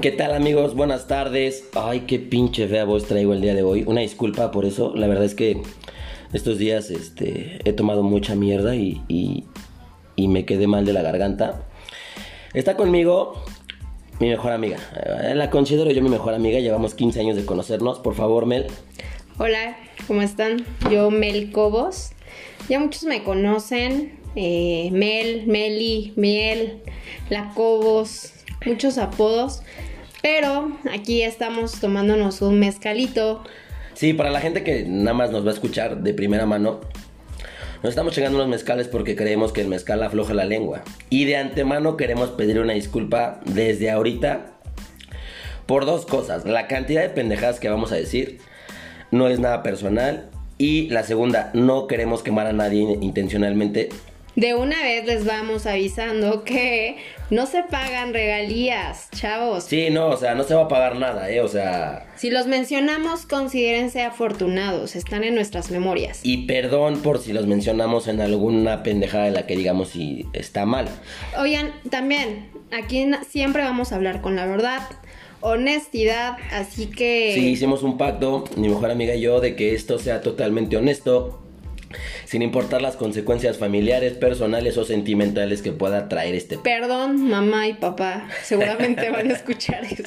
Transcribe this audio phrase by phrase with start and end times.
[0.00, 0.74] ¿Qué tal amigos?
[0.74, 1.68] Buenas tardes.
[1.74, 3.84] Ay, qué pinche fea voz traigo el día de hoy.
[3.86, 4.94] Una disculpa por eso.
[4.96, 5.60] La verdad es que
[6.32, 9.44] estos días este, he tomado mucha mierda y,
[10.16, 11.66] me quedé mal de la garganta.
[12.54, 13.44] Está conmigo
[14.20, 14.78] mi mejor amiga.
[15.22, 16.60] Eh, La considero yo mi mejor amiga.
[16.60, 17.98] Llevamos 15 años de conocernos.
[17.98, 18.66] Por favor, Mel.
[19.38, 19.76] Hola,
[20.06, 20.64] ¿cómo están?
[20.90, 22.12] Yo Mel Cobos.
[22.70, 24.18] Ya muchos me conocen.
[24.36, 26.80] eh, Mel, Meli, Miel,
[27.28, 28.32] La Cobos,
[28.64, 29.62] muchos apodos.
[30.22, 33.42] Pero aquí estamos tomándonos un mezcalito.
[33.94, 36.80] Sí, para la gente que nada más nos va a escuchar de primera mano,
[37.82, 40.82] nos estamos chingando unos mezcales porque creemos que el mezcal afloja la lengua.
[41.08, 44.52] Y de antemano queremos pedir una disculpa desde ahorita
[45.66, 46.44] por dos cosas.
[46.44, 48.38] La cantidad de pendejadas que vamos a decir
[49.10, 50.28] no es nada personal.
[50.58, 53.88] Y la segunda, no queremos quemar a nadie intencionalmente.
[54.36, 56.96] De una vez les vamos avisando que
[57.30, 59.64] no se pagan regalías, chavos.
[59.64, 61.40] Sí, no, o sea, no se va a pagar nada, ¿eh?
[61.40, 62.06] O sea...
[62.16, 66.20] Si los mencionamos, considérense afortunados, están en nuestras memorias.
[66.22, 70.64] Y perdón por si los mencionamos en alguna pendejada de la que digamos si está
[70.64, 70.88] mal.
[71.38, 74.82] Oigan, también, aquí siempre vamos a hablar con la verdad,
[75.40, 77.32] honestidad, así que...
[77.34, 81.42] Sí, hicimos un pacto, mi mejor amiga y yo, de que esto sea totalmente honesto,
[82.24, 86.58] sin importar las consecuencias familiares, personales o sentimentales que pueda traer este...
[86.58, 90.04] Perdón, mamá y papá, seguramente van a escuchar esto.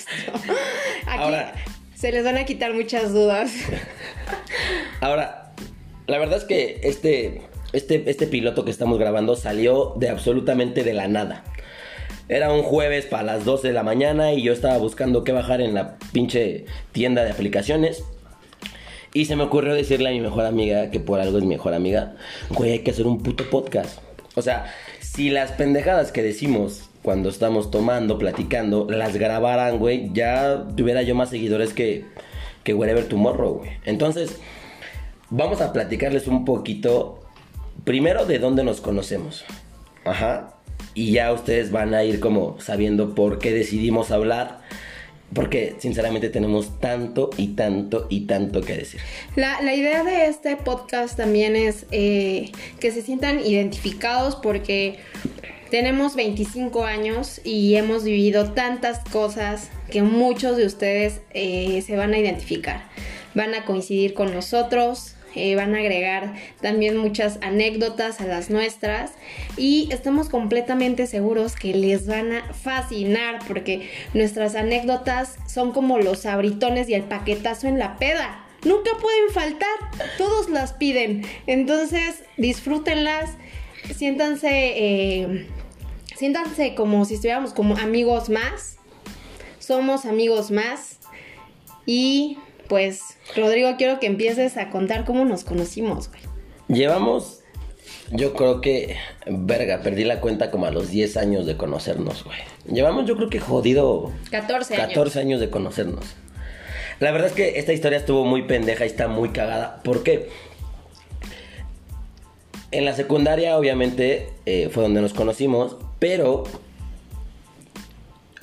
[1.05, 1.53] Aquí Ahora-
[1.95, 3.53] se les van a quitar muchas dudas.
[4.99, 5.53] Ahora,
[6.07, 10.93] la verdad es que este, este, este piloto que estamos grabando salió de absolutamente de
[10.93, 11.43] la nada.
[12.29, 15.61] Era un jueves para las 12 de la mañana y yo estaba buscando qué bajar
[15.61, 18.03] en la pinche tienda de aplicaciones.
[19.13, 21.73] Y se me ocurrió decirle a mi mejor amiga, que por algo es mi mejor
[21.73, 22.15] amiga,
[22.49, 23.99] güey, hay que hacer un puto podcast.
[24.35, 30.65] O sea, si las pendejadas que decimos cuando estamos tomando, platicando, las grabaran, güey, ya
[30.75, 32.05] tuviera yo más seguidores que,
[32.63, 33.71] que Wherever Tomorrow, güey.
[33.85, 34.39] Entonces,
[35.29, 37.19] vamos a platicarles un poquito,
[37.83, 39.45] primero de dónde nos conocemos.
[40.05, 40.55] Ajá.
[40.95, 44.61] Y ya ustedes van a ir como sabiendo por qué decidimos hablar.
[45.33, 49.01] Porque sinceramente tenemos tanto y tanto y tanto que decir.
[49.35, 54.99] La, la idea de este podcast también es eh, que se sientan identificados porque
[55.73, 62.13] tenemos 25 años y hemos vivido tantas cosas que muchos de ustedes eh, se van
[62.13, 62.83] a identificar.
[63.33, 69.11] Van a coincidir con nosotros, eh, van a agregar también muchas anécdotas a las nuestras
[69.57, 76.25] y estamos completamente seguros que les van a fascinar porque nuestras anécdotas son como los
[76.25, 78.45] abritones y el paquetazo en la peda.
[78.63, 81.25] Nunca pueden faltar, todos las piden.
[81.47, 83.31] Entonces disfrútenlas,
[83.93, 85.47] siéntanse, eh,
[86.15, 88.77] siéntanse como si estuviéramos como amigos más.
[89.59, 90.99] Somos amigos más
[91.85, 92.37] y
[92.67, 96.21] pues, Rodrigo, quiero que empieces a contar cómo nos conocimos, güey.
[96.67, 97.41] Llevamos,
[98.11, 98.97] yo creo que,
[99.27, 102.39] verga, perdí la cuenta como a los 10 años de conocernos, güey.
[102.71, 104.87] Llevamos, yo creo que jodido 14 años.
[104.87, 106.05] 14 años de conocernos.
[106.99, 109.81] La verdad es que esta historia estuvo muy pendeja y está muy cagada.
[109.83, 110.29] ¿Por qué?
[112.71, 116.45] En la secundaria, obviamente, eh, fue donde nos conocimos, pero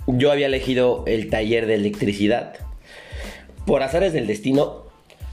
[0.07, 2.55] yo había elegido el taller de electricidad.
[3.71, 4.83] Por azares del destino,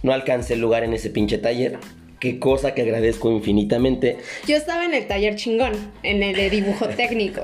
[0.03, 1.80] no alcancé el lugar en ese pinche taller.
[2.20, 4.18] Qué cosa que agradezco infinitamente.
[4.46, 7.42] Yo estaba en el taller chingón, en el de dibujo técnico.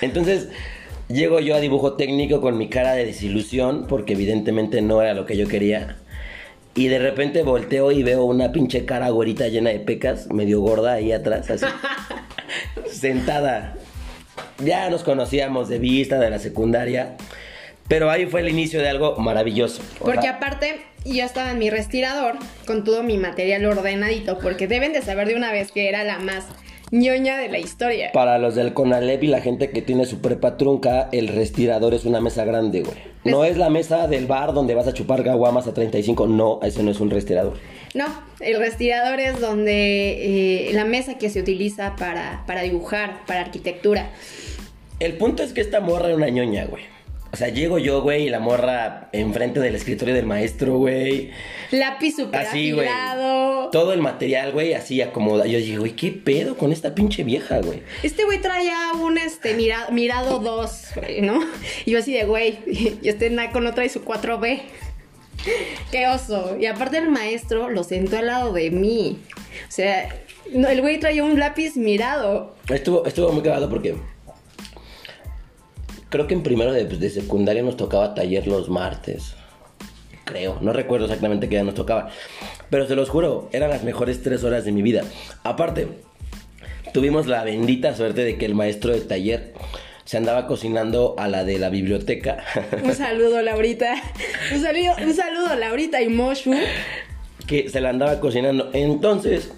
[0.00, 0.48] Entonces,
[1.06, 5.26] llego yo a dibujo técnico con mi cara de desilusión, porque evidentemente no era lo
[5.26, 5.96] que yo quería.
[6.74, 10.94] Y de repente volteo y veo una pinche cara güerita llena de pecas, medio gorda
[10.94, 11.66] ahí atrás, así.
[12.90, 13.76] sentada.
[14.58, 17.16] Ya nos conocíamos de vista de la secundaria.
[17.88, 19.82] Pero ahí fue el inicio de algo maravilloso.
[19.98, 22.36] Porque aparte, yo estaba en mi respirador
[22.66, 26.18] con todo mi material ordenadito, porque deben de saber de una vez que era la
[26.18, 26.46] más
[26.90, 28.10] ñoña de la historia.
[28.12, 32.04] Para los del Conalep y la gente que tiene su prepa trunca, el respirador es
[32.04, 32.96] una mesa grande, güey.
[33.24, 36.28] No es la mesa del bar donde vas a chupar gaguamas a 35.
[36.28, 37.54] No, ese no es un respirador.
[37.94, 38.06] No,
[38.40, 44.10] el respirador es donde eh, la mesa que se utiliza para, para dibujar, para arquitectura.
[45.00, 46.84] El punto es que esta morra era una ñoña, güey.
[47.32, 51.30] O sea, llego yo, güey, y la morra enfrente del escritorio del maestro, güey.
[51.70, 52.88] Lápiz súper Así, güey.
[53.72, 55.46] Todo el material, güey, así acomoda.
[55.46, 57.82] Yo dije, güey, ¿qué pedo con esta pinche vieja, güey?
[58.02, 60.70] Este güey traía un este mira- mirado 2,
[61.22, 61.40] ¿no?
[61.84, 62.58] Y yo así de güey,
[63.02, 64.60] y este naco no trae su 4B.
[65.90, 66.56] Qué oso.
[66.58, 69.18] Y aparte el maestro lo sentó al lado de mí.
[69.68, 70.08] O sea,
[70.52, 72.54] no, el güey traía un lápiz mirado.
[72.68, 73.94] Estuvo, estuvo muy cagado porque
[76.08, 79.34] creo que en primero de, pues, de secundaria nos tocaba taller los martes.
[80.24, 82.10] Creo, no recuerdo exactamente qué día nos tocaba.
[82.68, 85.04] Pero se los juro, eran las mejores tres horas de mi vida.
[85.44, 85.88] Aparte,
[86.92, 89.54] tuvimos la bendita suerte de que el maestro de taller
[90.04, 92.44] se andaba cocinando a la de la biblioteca.
[92.82, 93.94] Un saludo, Laurita.
[94.52, 96.54] Un saludo, un saludo Laurita y Moshu.
[97.46, 98.70] que se la andaba cocinando.
[98.72, 99.52] Entonces,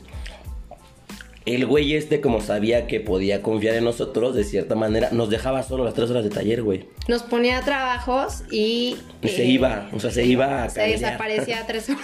[1.54, 5.62] el güey este, como sabía que podía confiar en nosotros, de cierta manera, nos dejaba
[5.62, 6.86] solo las tres horas de taller, güey.
[7.08, 8.96] Nos ponía trabajos y.
[9.22, 12.02] Y se eh, iba, o sea, se iba a Se desaparecía tres horas.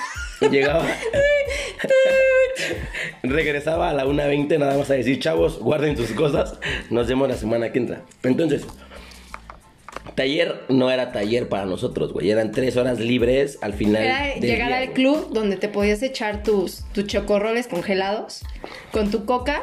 [0.50, 0.84] Llegaba.
[3.22, 6.58] Regresaba a la 1.20 nada más a decir, chavos, guarden sus cosas.
[6.90, 8.02] Nos vemos la semana que entra.
[8.22, 8.66] Entonces,
[10.14, 12.30] taller no era taller para nosotros, güey.
[12.30, 14.02] Eran tres horas libres al final.
[14.02, 14.94] Era llegar día, al güey.
[14.94, 18.42] club donde te podías echar tus, tus chocorroles congelados
[18.92, 19.62] con tu coca,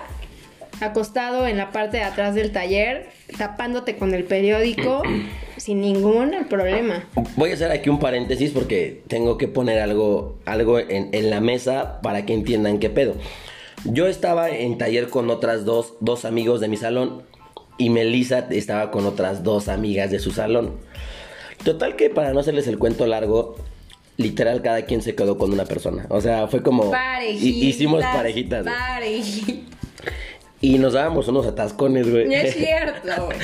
[0.82, 5.04] acostado en la parte de atrás del taller, tapándote con el periódico
[5.58, 7.08] sin ningún problema.
[7.36, 11.40] Voy a hacer aquí un paréntesis porque tengo que poner algo, algo en, en la
[11.40, 13.16] mesa para que entiendan qué pedo.
[13.84, 17.24] Yo estaba en taller con otras dos, dos amigos de mi salón
[17.78, 20.78] y Melissa estaba con otras dos amigas de su salón.
[21.64, 23.56] Total que para no hacerles el cuento largo,
[24.18, 26.06] literal cada quien se quedó con una persona.
[26.10, 26.92] O sea, fue como...
[26.92, 27.44] Parejitas.
[27.44, 28.66] hi- Hicimos parejitas.
[28.66, 29.56] parejitas.
[30.60, 32.26] Y nos dábamos unos atascones, güey.
[32.28, 33.38] No es cierto, güey.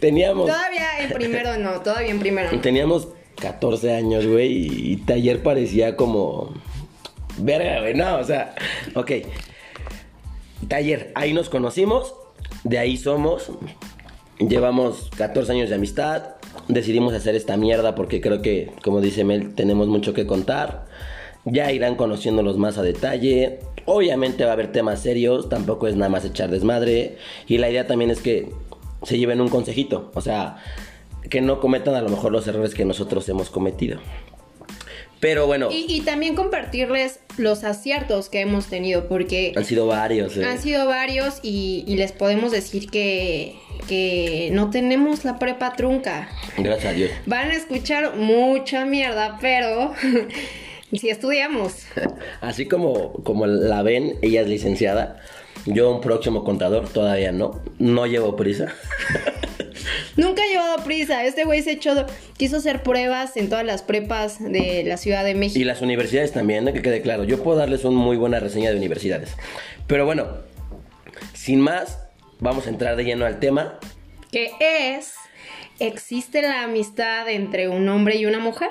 [0.00, 0.46] Teníamos...
[0.46, 2.60] Todavía en primero no, todavía en primero no.
[2.60, 3.08] Teníamos
[3.40, 6.52] 14 años, güey, y, y taller parecía como...
[7.38, 8.54] Verga, güey, no, o sea,
[8.94, 9.10] ok.
[10.68, 12.14] Taller, ahí nos conocimos,
[12.64, 13.50] de ahí somos,
[14.38, 16.34] llevamos 14 años de amistad,
[16.68, 20.86] decidimos hacer esta mierda porque creo que, como dice Mel, tenemos mucho que contar.
[21.44, 23.58] Ya irán conociéndolos más a detalle.
[23.84, 27.18] Obviamente va a haber temas serios, tampoco es nada más echar desmadre.
[27.46, 28.50] Y la idea también es que
[29.02, 30.56] se lleven un consejito, o sea,
[31.28, 33.98] que no cometan a lo mejor los errores que nosotros hemos cometido.
[35.24, 40.36] Pero bueno, Y, y también compartirles los aciertos que hemos tenido, porque han sido varios.
[40.36, 40.44] eh.
[40.44, 43.56] han sido varios y, y les podemos decir que,
[43.88, 46.28] que no tenemos la prepa trunca.
[46.58, 47.10] Gracias a Dios.
[47.24, 49.94] Van a escuchar mucha mierda, pero
[50.92, 51.86] si estudiamos.
[52.42, 55.22] Así como, como la ven, ella es licenciada.
[55.64, 57.62] Yo un próximo contador, todavía no.
[57.78, 58.74] No llevo prisa.
[60.16, 61.24] Nunca ha llevado prisa.
[61.24, 65.34] Este güey se echó, quiso hacer pruebas en todas las prepas de la Ciudad de
[65.34, 65.60] México.
[65.60, 67.24] Y las universidades también, que quede claro.
[67.24, 69.36] Yo puedo darles una muy buena reseña de universidades.
[69.86, 70.28] Pero bueno,
[71.34, 71.98] sin más,
[72.40, 73.78] vamos a entrar de lleno al tema.
[74.30, 75.14] Que es,
[75.78, 78.70] ¿existe la amistad entre un hombre y una mujer?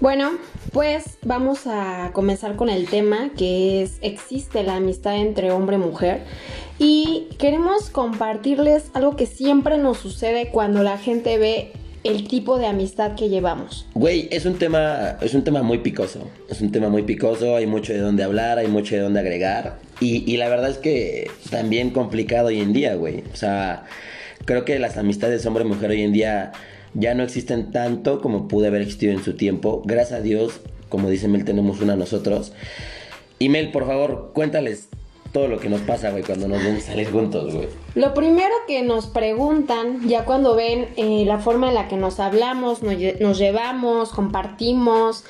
[0.00, 0.32] Bueno,
[0.72, 5.78] pues vamos a comenzar con el tema que es ¿existe la amistad entre hombre y
[5.78, 6.24] mujer?
[6.80, 12.66] Y queremos compartirles algo que siempre nos sucede cuando la gente ve el tipo de
[12.66, 13.86] amistad que llevamos.
[13.94, 16.28] Güey, es un tema, es un tema muy picoso.
[16.48, 19.78] Es un tema muy picoso, hay mucho de dónde hablar, hay mucho de dónde agregar.
[20.02, 23.22] Y, la verdad es que también complicado hoy en día, güey.
[23.32, 23.84] O sea,
[24.44, 26.50] creo que las amistades hombre-mujer hoy en día
[26.94, 29.80] ya no existen tanto como pude haber existido en su tiempo.
[29.84, 32.52] Gracias a Dios, como dice Mel, tenemos una nosotros.
[33.38, 34.88] Y Mel, por favor, cuéntales
[35.30, 37.68] todo lo que nos pasa, güey, cuando nos ven salir juntos, güey.
[37.94, 42.18] Lo primero que nos preguntan, ya cuando ven eh, la forma en la que nos
[42.18, 45.24] hablamos, nos llevamos, compartimos,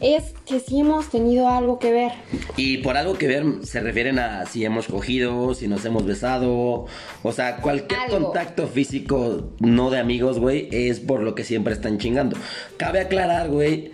[0.00, 2.12] es que si hemos tenido algo que ver.
[2.56, 6.86] Y por algo que ver se refieren a si hemos cogido, si nos hemos besado,
[7.22, 8.24] o sea, cualquier Algo.
[8.24, 12.36] contacto físico no de amigos, güey, es por lo que siempre están chingando.
[12.76, 13.92] Cabe aclarar, güey,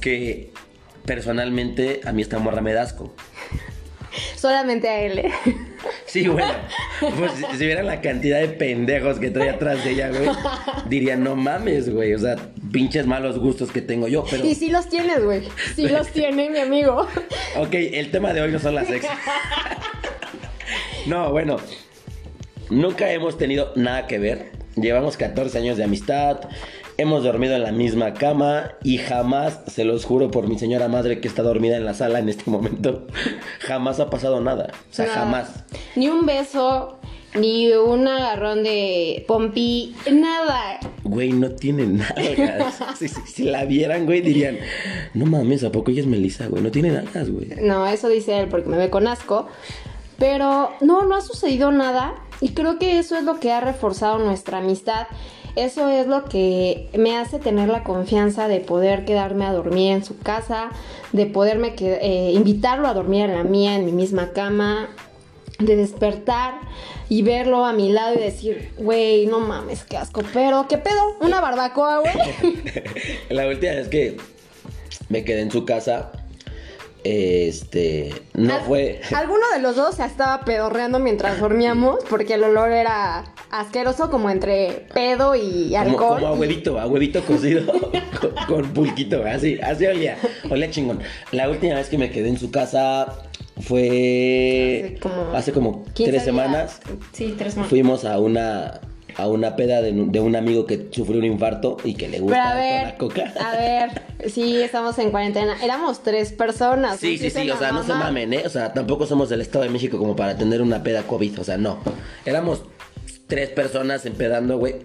[0.00, 0.50] que
[1.04, 3.12] personalmente a mí esta morra me da asco.
[4.36, 5.18] Solamente a él.
[5.18, 5.32] ¿eh?
[6.06, 6.52] Sí, bueno,
[7.00, 10.28] pues si, vieran la cantidad de pendejos que trae atrás de ella, güey,
[10.88, 12.36] dirían, no mames, güey, o sea,
[12.72, 14.44] pinches malos gustos que tengo yo, pero...
[14.46, 15.42] Y sí los tienes, güey.
[15.74, 17.06] Sí los tiene, mi amigo.
[17.56, 19.06] Ok, el tema de hoy no son las ex.
[21.06, 21.56] no, bueno.
[22.70, 24.52] Nunca hemos tenido nada que ver.
[24.76, 26.40] Llevamos 14 años de amistad.
[26.96, 31.20] Hemos dormido en la misma cama y jamás, se los juro por mi señora madre
[31.20, 33.06] que está dormida en la sala en este momento,
[33.60, 34.68] jamás ha pasado nada.
[34.90, 35.12] O sea, No.
[35.12, 35.64] jamás.
[35.96, 36.98] Ni un beso,
[37.34, 40.78] ni un agarrón de pompi, nada.
[41.02, 42.14] Güey, no tiene nada.
[42.96, 44.56] Si, si- si la vieran, güey, dirían,
[45.14, 46.62] no mames, ¿a poco ella es Melissa, güey?
[46.62, 47.48] No tiene nada, güey.
[47.60, 49.48] No, eso dice él porque me ve con asco.
[50.16, 54.18] Pero no, no ha sucedido nada y creo que eso es lo que ha reforzado
[54.18, 55.08] nuestra amistad.
[55.56, 60.04] Eso es lo que me hace tener la confianza de poder quedarme a dormir en
[60.04, 60.70] su casa,
[61.12, 64.88] de poderme eh, invitarlo a dormir en la mía, en mi misma cama,
[65.60, 66.54] de despertar
[67.08, 71.16] y verlo a mi lado y decir, güey, no mames, qué asco, pero qué pedo,
[71.20, 72.14] una barbacoa, güey.
[73.30, 74.16] La última vez que
[75.08, 76.10] me quedé en su casa,
[77.04, 79.00] este, no Al- fue...
[79.14, 84.30] Alguno de los dos se estaba pedorreando mientras dormíamos porque el olor era asqueroso como
[84.30, 86.14] entre pedo y Como, alcohol.
[86.20, 87.70] como a huevito, a huevito cocido
[88.20, 90.16] con, con pulquito, así, así olía,
[90.50, 91.00] olía chingón.
[91.30, 93.06] La última vez que me quedé en su casa
[93.60, 96.24] fue Hace como hace como 15 tres días.
[96.24, 96.80] semanas.
[97.12, 97.70] Sí, tres semanas.
[97.70, 98.80] Fuimos a una
[99.16, 102.34] a una peda de, de un amigo que sufrió un infarto y que le gusta
[102.36, 103.34] Pero a toda ver, la coca.
[103.40, 105.56] a ver, sí, estamos en cuarentena.
[105.62, 106.98] Éramos tres personas.
[106.98, 108.42] Sí, sí, sí, o sea, no se mamen, ¿eh?
[108.44, 111.44] O sea, tampoco somos del Estado de México como para tener una peda COVID, o
[111.44, 111.78] sea, no.
[112.24, 112.62] Éramos
[113.26, 114.76] tres personas empedando, güey.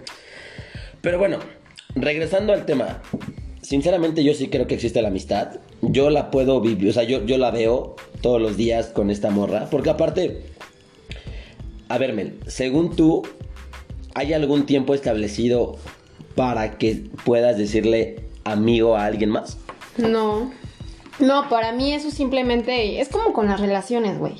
[1.02, 1.40] Pero bueno,
[1.96, 3.02] regresando al tema.
[3.62, 5.60] Sinceramente yo sí creo que existe la amistad.
[5.82, 9.30] Yo la puedo vivir, o sea, yo, yo la veo todos los días con esta
[9.30, 9.68] morra.
[9.70, 10.42] Porque aparte,
[11.88, 13.24] a ver, Mel, según tú,
[14.20, 15.78] ¿hay algún tiempo establecido
[16.36, 19.58] para que puedas decirle amigo a alguien más?
[19.98, 20.52] No.
[21.20, 24.36] No, para mí eso simplemente es como con las relaciones, güey.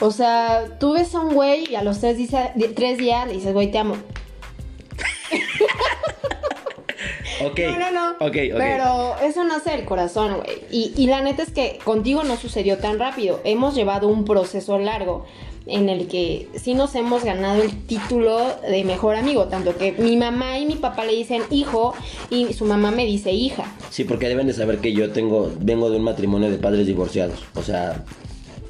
[0.00, 3.26] O sea, tú ves a un güey y a los tres, dice- di- tres días
[3.26, 3.96] le dices, güey, te amo.
[7.44, 7.58] Ok.
[7.60, 8.10] No, no, no.
[8.26, 8.58] Ok, ok.
[8.58, 10.58] Pero eso nace del corazón, güey.
[10.70, 13.40] Y, y la neta es que contigo no sucedió tan rápido.
[13.44, 15.26] Hemos llevado un proceso largo
[15.66, 19.46] en el que sí nos hemos ganado el título de mejor amigo.
[19.46, 21.94] Tanto que mi mamá y mi papá le dicen hijo
[22.28, 23.64] y su mamá me dice hija.
[23.90, 27.38] Sí, porque deben de saber que yo tengo, vengo de un matrimonio de padres divorciados.
[27.54, 28.04] O sea,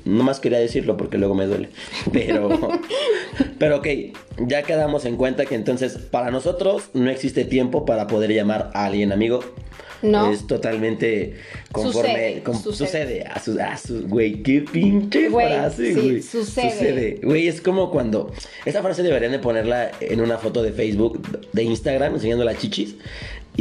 [0.04, 1.70] no más quería decirlo porque luego me duele.
[2.12, 2.48] Pero,
[3.60, 3.86] pero ok,
[4.46, 8.86] ya quedamos en cuenta que entonces para nosotros no existe tiempo para poder llamar a
[8.86, 9.40] alguien amigo.
[10.00, 10.32] No.
[10.32, 11.34] Es totalmente
[11.70, 12.40] conforme.
[12.42, 12.72] Sucede, sucede.
[12.72, 13.24] sucede.
[13.26, 16.22] A su, a su, güey, qué pinche Güey, frase, sí, güey.
[16.22, 17.20] sucede.
[17.22, 18.32] Güey, es como cuando.
[18.64, 21.20] Esa frase deberían de ponerla en una foto de Facebook,
[21.52, 22.94] de Instagram, enseñando las chichis.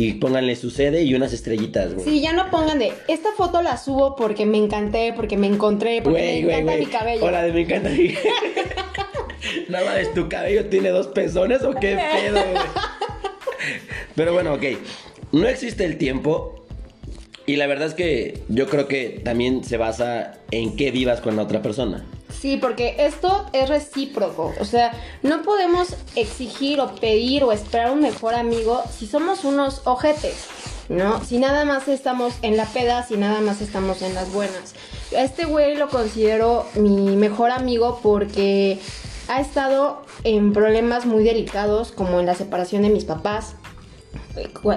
[0.01, 2.06] Y pónganle sucede y unas estrellitas, güey.
[2.08, 6.01] Sí, ya no pongan de esta foto la subo porque me encanté, porque me encontré,
[6.01, 6.86] porque Güey, me güey, encanta güey.
[6.86, 7.25] mi cabello.
[7.25, 8.13] Hola, de me encanta mi
[9.68, 12.63] Nada más, ¿tu cabello tiene dos pezones o qué pedo, güey?
[14.15, 14.63] Pero bueno, ok.
[15.34, 16.56] No existe el tiempo.
[17.46, 21.36] Y la verdad es que yo creo que también se basa en qué vivas con
[21.36, 22.06] la otra persona.
[22.39, 24.53] Sí, porque esto es recíproco.
[24.62, 24.93] O sea,
[25.24, 30.46] no podemos exigir o pedir o esperar un mejor amigo si somos unos ojetes,
[30.88, 31.22] ¿no?
[31.24, 34.74] Si nada más estamos en la peda, si nada más estamos en las buenas.
[35.12, 38.79] Este güey lo considero mi mejor amigo porque
[39.27, 43.55] ha estado en problemas muy delicados, como en la separación de mis papás.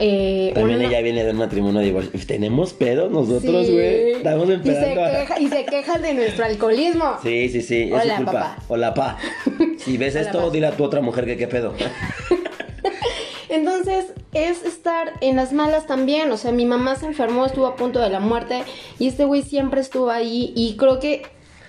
[0.00, 2.26] Eh, También una- ella viene de un matrimonio divorciado.
[2.26, 3.72] ¿Tenemos pedos nosotros, Sí.
[3.72, 4.12] güey?
[4.12, 5.10] Estamos y se, empezando a...
[5.10, 7.16] queja- y se quejan de nuestro alcoholismo.
[7.22, 7.82] Sí, sí, sí.
[7.82, 8.32] Es Hola, su culpa.
[8.32, 8.56] papá.
[8.68, 9.18] Hola, pa.
[9.78, 11.74] Si ves Hola, esto, dile a tu otra mujer que qué pedo.
[13.48, 16.30] Entonces es estar en las malas también.
[16.32, 18.62] O sea, mi mamá se enfermó, estuvo a punto de la muerte
[18.98, 21.22] y este güey siempre estuvo ahí y creo que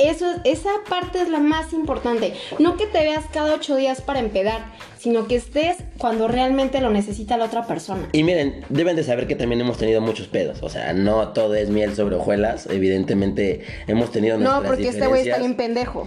[0.09, 2.33] eso, esa parte es la más importante.
[2.59, 4.65] No que te veas cada ocho días para empedar,
[4.97, 8.07] sino que estés cuando realmente lo necesita la otra persona.
[8.13, 10.63] Y miren, deben de saber que también hemos tenido muchos pedos.
[10.63, 12.67] O sea, no todo es miel sobre hojuelas.
[12.67, 16.05] Evidentemente hemos tenido nuestras No, porque este güey está bien pendejo.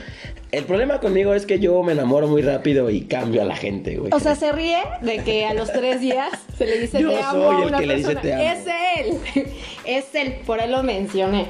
[0.52, 3.96] El problema conmigo es que yo me enamoro muy rápido y cambio a la gente,
[3.96, 4.12] güey.
[4.14, 7.20] O sea, se ríe de que a los tres días se le dice Yo te
[7.20, 8.22] amo soy a el una que le dice, persona.
[8.22, 8.60] "Te amo".
[8.60, 9.46] Es él.
[9.84, 11.46] Es él, por él lo mencioné.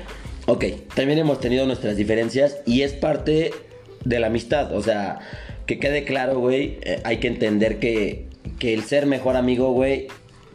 [0.49, 3.51] Ok, también hemos tenido nuestras diferencias y es parte
[4.05, 4.73] de la amistad.
[4.77, 5.19] O sea,
[5.67, 8.27] que quede claro, güey, eh, hay que entender que,
[8.61, 10.07] que el ser mejor amigo, güey,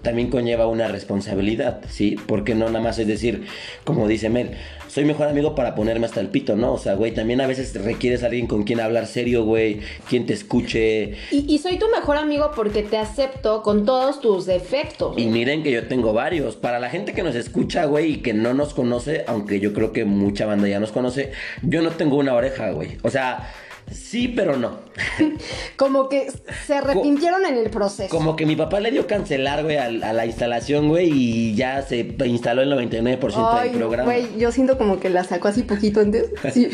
[0.02, 2.16] también conlleva una responsabilidad, ¿sí?
[2.26, 3.46] Porque no nada más es decir,
[3.84, 4.52] como dice Mel,
[4.92, 6.74] soy mejor amigo para ponerme hasta el pito, ¿no?
[6.74, 9.80] O sea, güey, también a veces requieres a alguien con quien hablar serio, güey,
[10.10, 11.16] quien te escuche.
[11.32, 15.18] Y, y soy tu mejor amigo porque te acepto con todos tus defectos.
[15.18, 16.58] Y miren que yo tengo varios.
[16.58, 19.94] Para la gente que nos escucha, güey, y que no nos conoce, aunque yo creo
[19.94, 21.32] que mucha banda ya nos conoce,
[21.62, 22.98] yo no tengo una oreja, güey.
[23.04, 23.50] O sea,
[23.92, 24.80] sí, pero no.
[25.76, 26.28] Como que
[26.66, 28.10] se arrepintieron en el proceso.
[28.16, 31.82] Como que mi papá le dio cancelar, güey, al- a, la instalación, güey, y ya
[31.82, 34.12] se instaló el 99% Ay, del programa.
[34.12, 36.30] güey, yo siento como que la sacó así poquito antes.
[36.54, 36.70] Sí.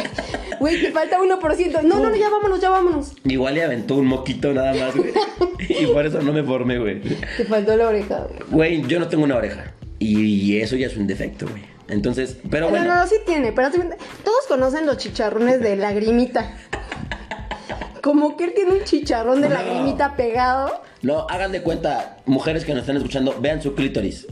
[0.59, 1.81] Güey, te falta 1%.
[1.83, 3.13] No, no, no, ya vámonos, ya vámonos.
[3.25, 5.11] Igual le aventó un moquito nada más, güey.
[5.69, 6.99] y por eso no me formé, güey.
[7.01, 8.27] Te faltó la oreja.
[8.49, 8.79] güey.
[8.79, 9.73] Güey, yo no tengo una oreja.
[9.99, 11.61] Y eso ya es un defecto, güey.
[11.89, 12.85] Entonces, pero No, bueno.
[12.87, 13.79] no, no, sí tiene, pero sí-
[14.23, 16.51] todos conocen los chicharrones de lagrimita.
[18.07, 20.81] Como que él tiene un chicharrón de lagrimita pegado.
[21.01, 24.25] No, hagan de cuenta, mujeres que nos están escuchando, vean su clítoris.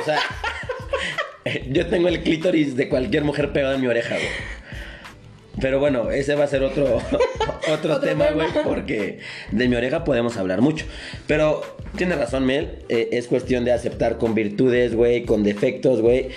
[0.00, 0.20] O sea,
[1.68, 4.28] yo tengo el clítoris de cualquier mujer pegado en mi oreja, güey.
[5.60, 7.18] Pero bueno, ese va a ser otro, otro,
[7.72, 9.18] Otro tema, güey, porque
[9.50, 10.86] de mi oreja podemos hablar mucho.
[11.26, 11.62] Pero
[11.96, 16.28] tiene razón, Mel, eh, es cuestión de aceptar con virtudes, güey, con defectos, güey.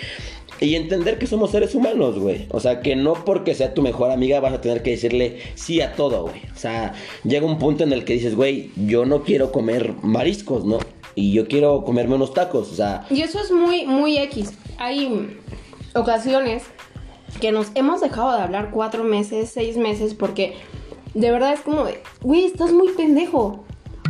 [0.59, 2.47] Y entender que somos seres humanos, güey.
[2.51, 5.81] O sea, que no porque sea tu mejor amiga vas a tener que decirle sí
[5.81, 6.41] a todo, güey.
[6.53, 10.65] O sea, llega un punto en el que dices, güey, yo no quiero comer mariscos,
[10.65, 10.79] ¿no?
[11.15, 14.53] Y yo quiero comerme unos tacos, o sea, Y eso es muy, muy X.
[14.77, 15.37] Hay
[15.93, 16.63] ocasiones
[17.41, 20.55] que nos hemos dejado de hablar cuatro meses, seis meses, porque
[21.13, 21.85] de verdad es como,
[22.21, 23.63] güey, estás muy pendejo.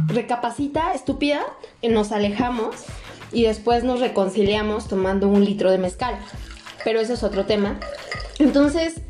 [0.08, 1.42] Recapacita, estúpida,
[1.84, 2.76] nos alejamos
[3.32, 6.16] y después nos reconciliamos tomando un litro de mezcal.
[6.84, 7.80] Pero ese es otro tema.
[8.40, 9.02] Entonces,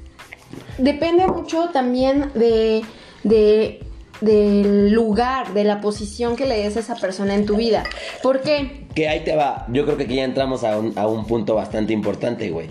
[0.77, 2.81] depende mucho también de,
[3.23, 3.83] de-
[4.21, 7.83] del lugar, de la posición que le des a esa persona en tu vida.
[8.21, 8.85] ¿Por qué?
[8.93, 9.65] Que ahí te va.
[9.71, 12.67] Yo creo que aquí ya entramos a un, a un punto bastante importante, güey.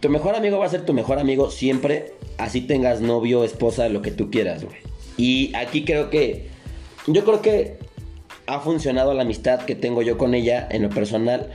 [0.00, 4.02] Tu mejor amigo va a ser tu mejor amigo siempre, así tengas novio, esposa, lo
[4.02, 4.76] que tú quieras, güey.
[5.16, 6.48] Y aquí creo que.
[7.06, 7.78] Yo creo que
[8.46, 11.50] ha funcionado la amistad que tengo yo con ella en lo personal.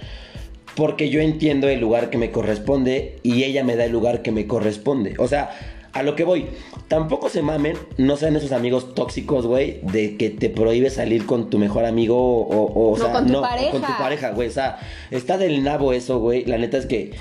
[0.76, 4.32] Porque yo entiendo el lugar que me corresponde y ella me da el lugar que
[4.32, 5.16] me corresponde.
[5.18, 5.50] O sea,
[5.92, 6.46] a lo que voy.
[6.88, 11.50] Tampoco se mamen, no sean esos amigos tóxicos, güey, de que te prohíbe salir con
[11.50, 13.72] tu mejor amigo o, o, o No, sea, con tu no, pareja.
[13.72, 14.48] con tu pareja, güey.
[14.48, 14.80] O sea,
[15.12, 16.46] está del nabo eso, güey.
[16.46, 17.12] La neta es que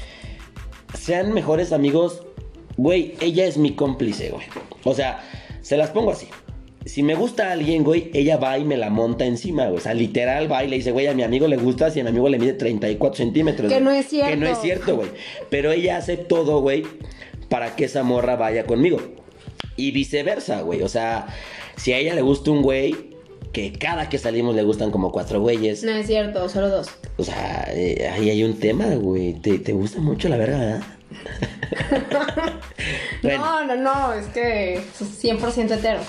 [0.94, 2.22] sean mejores amigos,
[2.76, 4.46] güey, ella es mi cómplice, güey.
[4.84, 5.20] O sea,
[5.62, 6.28] se las pongo así.
[6.88, 9.76] Si me gusta a alguien, güey, ella va y me la monta encima, güey.
[9.76, 12.02] O sea, literal va y le dice, güey, a mi amigo le gusta si a
[12.02, 13.68] mi amigo le mide 34 centímetros.
[13.70, 13.84] Que güey.
[13.84, 14.30] no es cierto.
[14.30, 15.10] Que no es cierto, güey.
[15.50, 16.84] Pero ella hace todo, güey,
[17.50, 18.98] para que esa morra vaya conmigo.
[19.76, 20.82] Y viceversa, güey.
[20.82, 21.26] O sea,
[21.76, 22.96] si a ella le gusta un güey,
[23.52, 25.84] que cada que salimos le gustan como cuatro güeyes.
[25.84, 26.88] No es cierto, solo dos.
[27.18, 29.34] O sea, eh, ahí hay un tema, güey.
[29.34, 30.82] ¿Te, te gusta mucho la verga, verdad?
[33.20, 33.64] Bueno.
[33.64, 36.00] No, no, no, es que 100% hetero.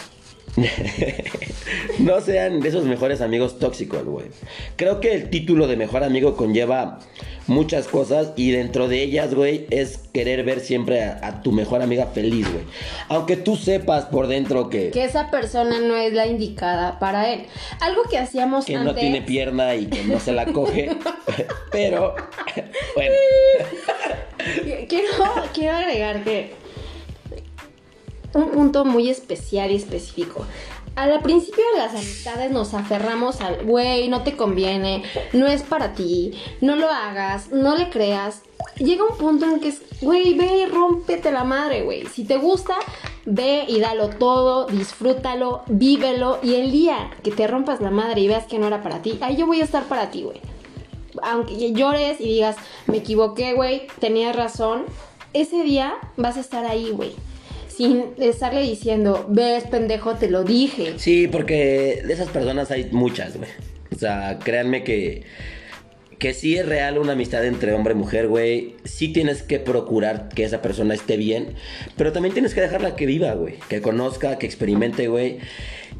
[1.99, 4.27] no sean de esos mejores amigos tóxicos, güey.
[4.75, 6.99] Creo que el título de mejor amigo conlleva
[7.47, 11.81] muchas cosas y dentro de ellas, güey, es querer ver siempre a, a tu mejor
[11.81, 12.63] amiga feliz, güey.
[13.07, 17.45] Aunque tú sepas por dentro que, Que esa persona no es la indicada para él.
[17.81, 18.93] Algo que hacíamos que antes.
[18.93, 20.89] no tiene pierna y que no se la coge.
[21.71, 22.15] Pero,
[22.95, 23.15] bueno.
[24.87, 25.07] Quiero,
[25.53, 26.53] quiero agregar que
[28.33, 30.45] un punto muy especial y específico.
[30.95, 35.93] Al principio de las amistades nos aferramos al, güey, no te conviene, no es para
[35.93, 38.41] ti, no lo hagas, no le creas.
[38.77, 42.05] Llega un punto en que es, güey, ve y rómpete la madre, güey.
[42.07, 42.75] Si te gusta,
[43.25, 46.39] ve y dalo todo, disfrútalo, vívelo.
[46.43, 49.17] Y el día que te rompas la madre y veas que no era para ti,
[49.21, 50.41] ahí yo voy a estar para ti, güey
[51.23, 52.55] aunque llores y digas,
[52.87, 54.85] me equivoqué, güey, tenías razón,
[55.33, 57.13] ese día vas a estar ahí, güey.
[57.79, 60.95] Sin estarle diciendo, ves, pendejo, te lo dije.
[60.97, 63.49] Sí, porque de esas personas hay muchas, güey.
[63.95, 65.23] O sea, créanme que,
[66.17, 68.75] que sí es real una amistad entre hombre y mujer, güey.
[68.83, 71.53] Sí tienes que procurar que esa persona esté bien,
[71.95, 73.53] pero también tienes que dejarla que viva, güey.
[73.69, 75.37] Que conozca, que experimente, güey.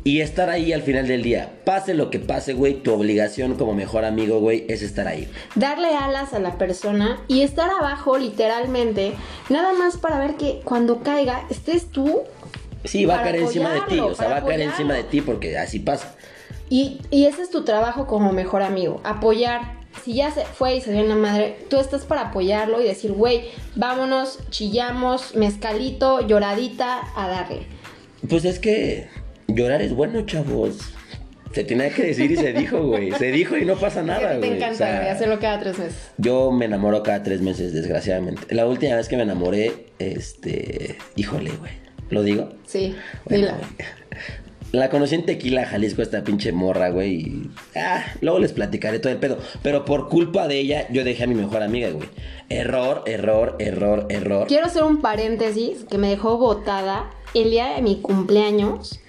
[0.03, 1.51] Y estar ahí al final del día.
[1.65, 5.29] Pase lo que pase, güey, tu obligación como mejor amigo, güey, es estar ahí.
[5.55, 9.13] Darle alas a la persona y estar abajo, literalmente,
[9.49, 12.21] nada más para ver que cuando caiga estés tú.
[12.85, 15.19] Sí, va a caer encima de ti, o sea, va a caer encima de ti
[15.19, 16.15] porque así pasa.
[16.69, 19.79] Y, y ese es tu trabajo como mejor amigo, apoyar.
[20.05, 22.85] Si ya se fue y se dio en la madre, tú estás para apoyarlo y
[22.85, 27.65] decir, güey, vámonos, chillamos, mezcalito, lloradita, a darle.
[28.29, 29.09] Pues es que
[29.53, 30.77] llorar es bueno, chavos.
[31.53, 33.11] Se tenía que decir y se dijo, güey.
[33.13, 34.51] Se dijo y no pasa nada, te güey.
[34.57, 36.11] encanta, O sea, hacerlo cada tres meses.
[36.17, 38.53] Yo me enamoro cada tres meses, desgraciadamente.
[38.53, 40.97] La última vez que me enamoré, este.
[41.15, 41.71] Híjole, güey.
[42.11, 42.49] ¿Lo digo?
[42.67, 43.57] Sí, Bueno, dila.
[43.57, 43.69] güey.
[44.71, 47.13] La conocí en Tequila, Jalisco, esta pinche morra, güey.
[47.15, 49.39] y- Ah, luego les platicaré todo el pedo.
[49.63, 52.07] Pero por culpa de ella, yo dejé a mi mejor amiga, güey.
[52.49, 54.45] Error, error, error, error.
[54.47, 58.99] Quiero hacer un paréntesis que me dejó botada el día de mi cumpleaños,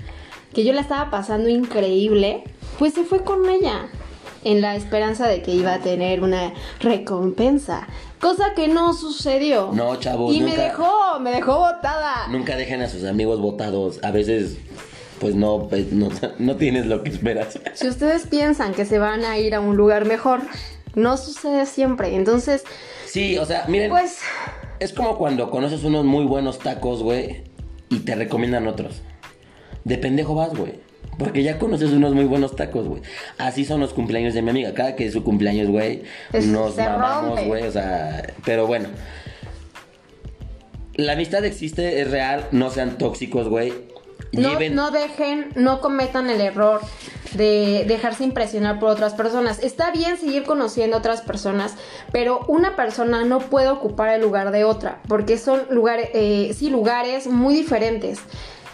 [0.52, 2.44] que yo la estaba pasando increíble,
[2.78, 3.88] pues se fue con ella
[4.44, 7.86] en la esperanza de que iba a tener una recompensa,
[8.20, 9.70] cosa que no sucedió.
[9.72, 12.26] No, chavos, Y me dejó, me dejó botada.
[12.28, 14.02] Nunca dejen a sus amigos botados.
[14.02, 14.58] A veces,
[15.20, 16.08] pues no, pues, no,
[16.38, 17.58] no tienes lo que esperas.
[17.74, 20.40] Si ustedes piensan que se van a ir a un lugar mejor,
[20.94, 22.14] no sucede siempre.
[22.16, 22.64] Entonces,
[23.10, 23.90] Sí, o sea, miren.
[23.90, 24.18] Pues.
[24.78, 27.42] Es como cuando conoces unos muy buenos tacos, güey,
[27.88, 29.02] y te recomiendan otros.
[29.84, 30.74] De pendejo vas, güey.
[31.18, 33.02] Porque ya conoces unos muy buenos tacos, güey.
[33.36, 34.72] Así son los cumpleaños de mi amiga.
[34.72, 37.66] Cada que es su cumpleaños, güey, nos mamamos, güey.
[37.66, 38.88] O sea, pero bueno.
[40.94, 42.46] La amistad existe, es real.
[42.52, 43.72] No sean tóxicos, güey.
[44.32, 46.80] No, Lleven- no dejen, no cometan el error
[47.32, 49.58] de dejarse impresionar por otras personas.
[49.62, 51.74] Está bien seguir conociendo a otras personas,
[52.12, 56.70] pero una persona no puede ocupar el lugar de otra, porque son lugares, eh, sí,
[56.70, 58.20] lugares muy diferentes.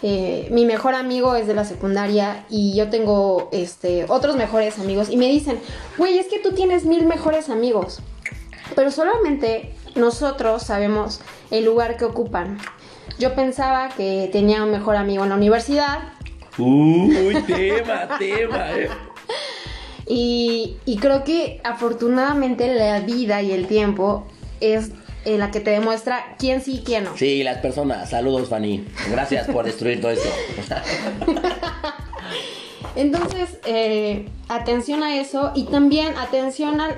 [0.03, 5.09] Eh, mi mejor amigo es de la secundaria y yo tengo este, otros mejores amigos
[5.09, 5.59] y me dicen,
[5.97, 7.99] güey, es que tú tienes mil mejores amigos,
[8.75, 12.59] pero solamente nosotros sabemos el lugar que ocupan.
[13.17, 15.99] Yo pensaba que tenía un mejor amigo en la universidad
[16.57, 18.89] Uy, tema, tema, eh.
[20.07, 24.25] y, y creo que afortunadamente la vida y el tiempo
[24.59, 24.91] es
[25.27, 27.17] eh, la que te demuestra quién sí y quién no.
[27.17, 28.09] Sí, las personas.
[28.09, 28.85] Saludos, Fanny.
[29.11, 30.29] Gracias por destruir todo esto.
[32.95, 36.95] Entonces, eh, atención a eso y también atención a,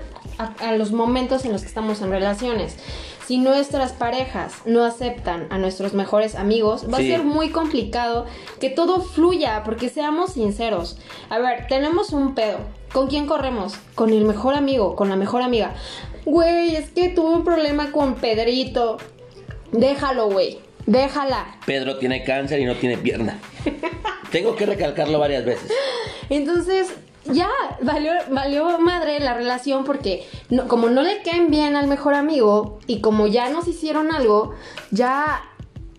[0.60, 2.78] a los momentos en los que estamos en relaciones.
[3.28, 7.12] Si nuestras parejas no aceptan a nuestros mejores amigos, va Sí.
[7.12, 8.26] a ser muy complicado
[8.60, 10.98] que todo fluya, porque seamos sinceros.
[11.30, 12.58] A ver, tenemos un pedo.
[12.92, 13.76] ¿Con quién corremos?
[13.94, 15.76] Con el mejor amigo, con la mejor amiga.
[16.26, 18.98] Güey, es que tuve un problema con Pedrito.
[19.72, 20.60] Déjalo, güey.
[20.86, 21.58] Déjala.
[21.66, 23.40] Pedro tiene cáncer y no tiene pierna.
[24.32, 25.72] Tengo que recalcarlo varias veces.
[26.30, 26.94] Entonces,
[27.26, 27.50] ya,
[27.82, 32.80] valió, valió madre la relación porque no- como no le caen bien al mejor amigo
[32.88, 34.54] y como ya nos hicieron algo,
[34.92, 35.44] ya,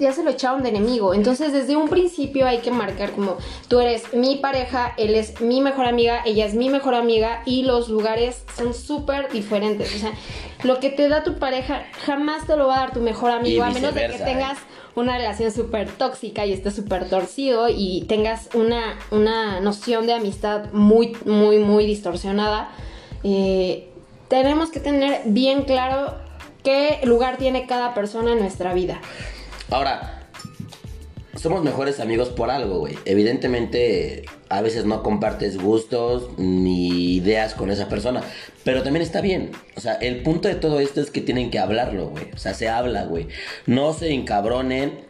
[0.00, 1.14] ya se lo echaron de enemigo.
[1.14, 3.36] Entonces, desde un principio hay que marcar como
[3.68, 7.62] tú eres mi pareja, él es mi mejor amiga, ella es mi mejor amiga y
[7.62, 9.94] los lugares son súper diferentes.
[9.94, 10.12] O sea,
[10.64, 13.62] lo que te da tu pareja jamás te lo va a dar tu mejor amigo,
[13.62, 14.22] a menos de que ¿eh?
[14.24, 14.58] tengas
[14.94, 20.72] una relación súper tóxica y estés súper torcido y tengas una, una noción de amistad
[20.72, 22.70] muy, muy, muy distorsionada,
[23.22, 23.88] eh,
[24.28, 26.14] tenemos que tener bien claro
[26.62, 29.00] qué lugar tiene cada persona en nuestra vida.
[29.70, 30.20] Ahora,
[31.36, 32.98] somos mejores amigos por algo, güey.
[33.04, 38.22] Evidentemente, a veces no compartes gustos ni ideas con esa persona.
[38.64, 39.52] Pero también está bien.
[39.76, 42.24] O sea, el punto de todo esto es que tienen que hablarlo, güey.
[42.34, 43.28] O sea, se habla, güey.
[43.66, 45.08] No se encabronen.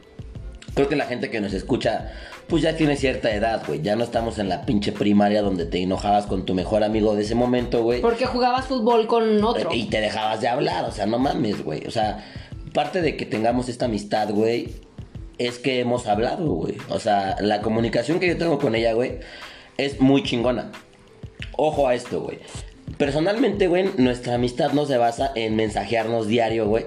[0.75, 2.13] Creo que la gente que nos escucha,
[2.47, 3.81] pues ya tiene cierta edad, güey.
[3.81, 7.23] Ya no estamos en la pinche primaria donde te enojabas con tu mejor amigo de
[7.23, 8.03] ese momento, güey.
[8.03, 9.71] Porque jugabas fútbol con otro.
[9.73, 11.87] Y te dejabas de hablar, o sea, no mames, güey.
[11.87, 12.25] O sea,
[12.73, 14.69] parte de que tengamos esta amistad, güey,
[15.39, 16.77] es que hemos hablado, güey.
[16.89, 19.21] O sea, la comunicación que yo tengo con ella, güey,
[19.79, 20.71] es muy chingona.
[21.57, 22.39] Ojo a esto, güey.
[22.99, 26.87] Personalmente, güey, nuestra amistad no se basa en mensajearnos diario, güey.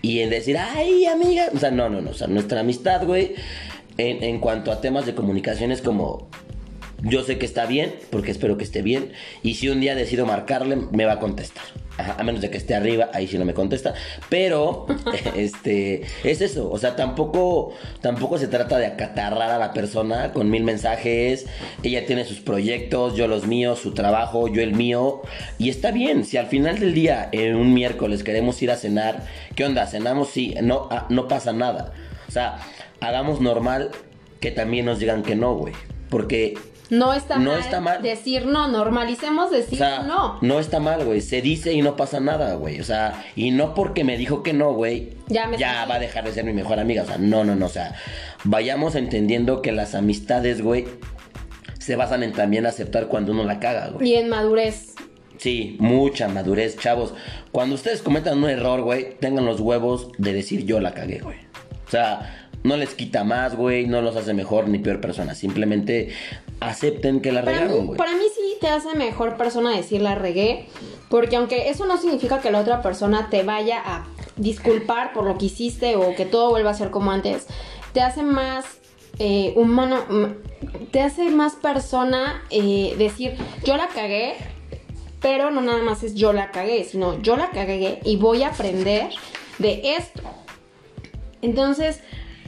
[0.00, 1.48] Y en decir, ay, amiga.
[1.54, 2.10] O sea, no, no, no.
[2.10, 3.34] O sea, nuestra amistad, güey,
[3.98, 6.28] en, en cuanto a temas de comunicación es como,
[7.02, 9.12] yo sé que está bien, porque espero que esté bien.
[9.42, 11.64] Y si un día decido marcarle, me va a contestar.
[11.96, 13.94] A menos de que esté arriba, ahí sí no me contesta.
[14.28, 14.86] Pero,
[15.36, 16.70] este, es eso.
[16.70, 21.46] O sea, tampoco, tampoco se trata de acatarrar a la persona con mil mensajes.
[21.82, 25.22] Ella tiene sus proyectos, yo los míos, su trabajo, yo el mío.
[25.58, 26.24] Y está bien.
[26.24, 29.86] Si al final del día, en un miércoles, queremos ir a cenar, ¿qué onda?
[29.86, 31.92] Cenamos, sí, no, ah, no pasa nada.
[32.28, 32.58] O sea,
[33.00, 33.90] hagamos normal
[34.40, 35.74] que también nos digan que no, güey.
[36.10, 36.54] Porque
[36.90, 38.02] No está, No mal está mal.
[38.02, 40.60] decir no, normalicemos o decir sea, no.
[40.60, 41.20] está mal, güey.
[41.20, 42.80] Se dice y no pasa nada, güey.
[42.80, 45.98] O sea, y no porque me dijo que no, güey, Ya me ya va a
[45.98, 47.02] dejar de ser mi mejor amiga.
[47.02, 47.66] O sea, no, no, no.
[47.66, 47.94] O sea,
[48.44, 50.86] vayamos entendiendo que las amistades, güey,
[51.78, 54.10] se basan en también aceptar cuando uno la caga, güey.
[54.10, 54.94] Y en madurez.
[55.38, 57.14] Sí, mucha madurez, chavos.
[57.50, 61.38] Cuando ustedes cometan un error, güey, tengan los huevos de decir yo la cagué, güey.
[61.86, 65.34] O sea, no les quita más, güey, no los hace mejor ni peor persona.
[65.34, 66.08] Simplemente
[66.60, 67.98] acepten que la Para regaron, güey.
[67.98, 70.66] para mí sí te hace mejor persona decir la regué,
[71.10, 75.36] porque aunque eso no significa que la otra persona te vaya a disculpar por lo
[75.36, 77.46] que hiciste o que todo vuelva a ser como antes,
[77.92, 78.64] te hace más
[79.18, 80.02] eh, humano,
[80.90, 84.36] te hace más persona eh, decir yo la cagué,
[85.20, 88.48] pero no nada más es yo la cagué, sino yo la cagué y voy a
[88.48, 89.10] aprender
[89.58, 90.22] de esto.
[91.42, 92.00] Entonces,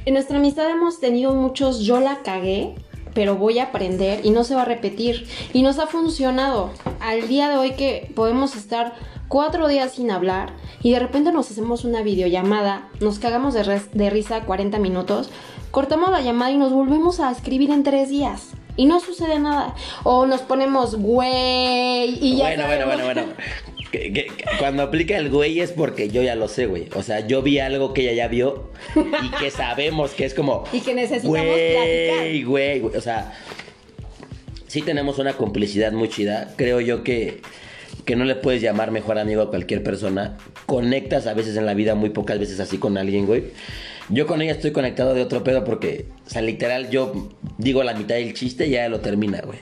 [0.07, 2.75] en nuestra amistad hemos tenido muchos yo la cagué,
[3.13, 5.27] pero voy a aprender y no se va a repetir.
[5.53, 6.71] Y nos ha funcionado.
[7.01, 8.95] Al día de hoy que podemos estar
[9.29, 14.43] cuatro días sin hablar y de repente nos hacemos una videollamada, nos cagamos de, risa
[14.45, 15.31] 40 minutos,
[15.73, 18.51] cortamos la llamada y nos volvemos a escribir en tres días.
[18.79, 19.75] Y no sucede nada.
[20.05, 23.33] O nos ponemos güey y ya Bueno, bueno, sabemos- bueno, bueno.
[23.93, 26.89] que- que cuando aplica el güey es porque yo ya lo sé, güey.
[26.95, 30.65] O sea, yo vi algo que ella ya vio y que sabemos que es como.
[30.73, 32.45] Y que necesitamos güey, platicar.
[32.47, 32.97] güey, güey.
[32.97, 33.33] O sea,
[34.67, 36.53] sí tenemos una complicidad muy chida.
[36.57, 37.41] Creo yo que,
[38.05, 40.37] que no le puedes llamar mejor amigo a cualquier persona.
[40.67, 43.45] Conectas a veces en la vida, muy pocas veces así con alguien, güey.
[44.09, 47.95] Yo con ella estoy conectado de otro pedo porque, o sea, literal, yo digo la
[47.95, 49.59] mitad del chiste y ya lo termina, güey.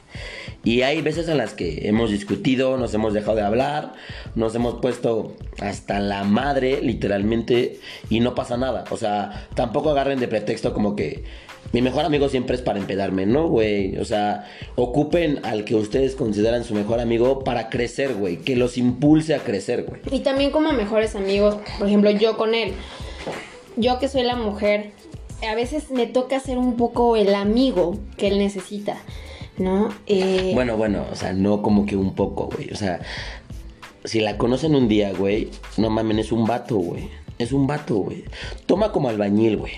[0.65, 3.93] Y hay veces en las que hemos discutido, nos hemos dejado de hablar,
[4.35, 8.85] nos hemos puesto hasta la madre, literalmente, y no pasa nada.
[8.91, 11.25] O sea, tampoco agarren de pretexto como que
[11.73, 13.99] mi mejor amigo siempre es para empedarme, ¿no, güey?
[13.99, 18.37] O sea, ocupen al que ustedes consideran su mejor amigo para crecer, güey.
[18.37, 20.01] Que los impulse a crecer, güey.
[20.11, 22.75] Y también como mejores amigos, por ejemplo, yo con él.
[23.77, 24.93] Yo que soy la mujer,
[25.49, 28.97] a veces me toca ser un poco el amigo que él necesita,
[29.59, 29.89] ¿no?
[30.07, 32.71] Eh, Bueno, bueno, o sea, no como que un poco, güey.
[32.71, 33.01] O sea,
[34.05, 37.09] si la conocen un día, güey, no mamen, es un vato, güey.
[37.37, 38.25] Es un vato, güey.
[38.67, 39.73] Toma como albañil, güey.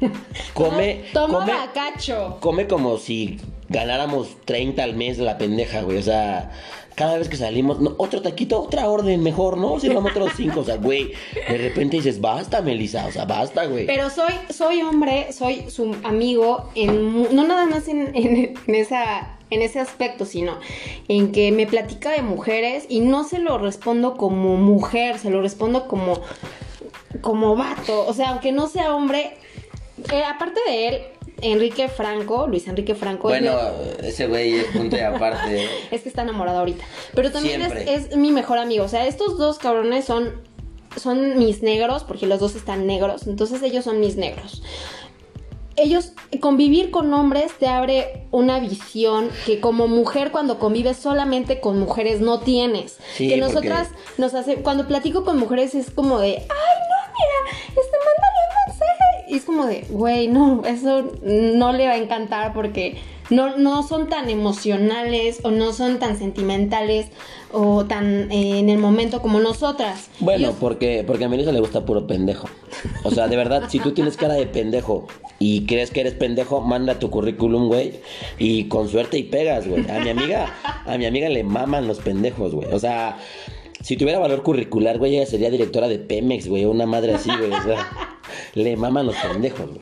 [0.54, 2.36] Come, Toma come, bacacho.
[2.40, 3.38] come como si
[3.70, 5.96] ganáramos 30 al mes la pendeja, güey.
[5.96, 6.50] O sea,
[6.98, 9.78] cada vez que salimos, otro taquito, otra orden mejor, ¿no?
[9.78, 10.60] Sirvamos otros cinco.
[10.60, 11.12] O sea, güey,
[11.48, 13.06] de repente dices, basta, Melissa.
[13.06, 13.86] O sea, basta, güey.
[13.86, 19.38] Pero soy, soy hombre, soy su amigo, en, no nada más en, en- en esa,
[19.50, 20.58] en ese aspecto, sino
[21.06, 25.40] en que me platica de mujeres y no se lo respondo como mujer, se lo
[25.40, 26.20] respondo como,
[27.20, 28.06] como vato.
[28.06, 29.36] O sea, aunque no sea hombre,
[30.12, 31.02] eh, aparte de él,
[31.40, 33.52] Enrique Franco, Luis Enrique Franco, Bueno,
[34.02, 35.68] ese güey es punto y aparte.
[35.90, 36.84] es que está enamorado ahorita.
[37.14, 38.84] Pero también es, mi mejor amigo.
[38.84, 40.42] O sea, estos dos cabrones son,
[40.96, 43.26] son mis negros, porque los dos están negros.
[43.26, 44.62] Entonces ellos son mis negros.
[45.76, 51.78] Ellos, convivir con hombres te abre una visión que como mujer cuando convives solamente con
[51.78, 52.96] mujeres no tienes.
[53.14, 57.12] Sí, que porque- nosotras nos hace, cuando platico con mujeres es como de, ay no,
[57.12, 57.58] mira,
[59.28, 62.96] Y es como de, güey, no, eso no le va a encantar porque
[63.30, 67.08] no, no son tan emocionales o no son tan sentimentales
[67.52, 70.08] o tan eh, en el momento como nosotras.
[70.20, 72.48] Bueno, porque, porque a Melissa le gusta puro pendejo.
[73.04, 75.06] O sea, de verdad, si tú tienes cara de pendejo
[75.38, 78.00] y crees que eres pendejo, manda tu currículum, güey.
[78.38, 79.88] Y con suerte y pegas, güey.
[79.90, 80.54] A mi amiga,
[80.86, 82.72] a mi amiga le maman los pendejos, güey.
[82.72, 83.18] O sea,
[83.82, 86.64] si tuviera valor curricular, güey, ella sería directora de Pemex, güey.
[86.64, 87.52] Una madre así, güey.
[87.52, 87.88] O sea,
[88.54, 89.80] le maman los pendejos, güey.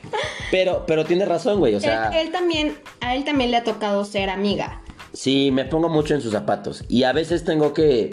[0.50, 1.74] Pero, pero tiene razón, güey.
[1.74, 2.09] O sea.
[2.09, 4.82] él, él también, a él también le ha tocado ser amiga.
[5.12, 6.85] Sí, me pongo mucho en sus zapatos.
[6.88, 8.11] Y a veces tengo que.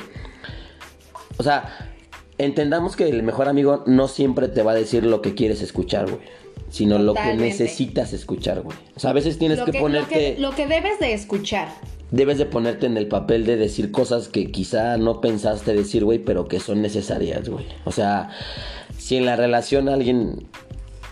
[1.37, 1.91] O sea,
[2.37, 6.09] entendamos que el mejor amigo no siempre te va a decir lo que quieres escuchar,
[6.09, 6.21] güey.
[6.69, 8.75] Sino lo que necesitas escuchar, güey.
[8.95, 10.35] O sea, a veces tienes Lo que, que, lo, ponerte.
[10.35, 11.67] que, lo que debes de escuchar.
[12.13, 16.19] Debes de ponerte en el papel de decir cosas que quizá no pensaste decir, güey,
[16.19, 17.65] pero que son necesarias, güey.
[17.85, 18.29] O sea,
[18.99, 20.45] si en la relación alguien,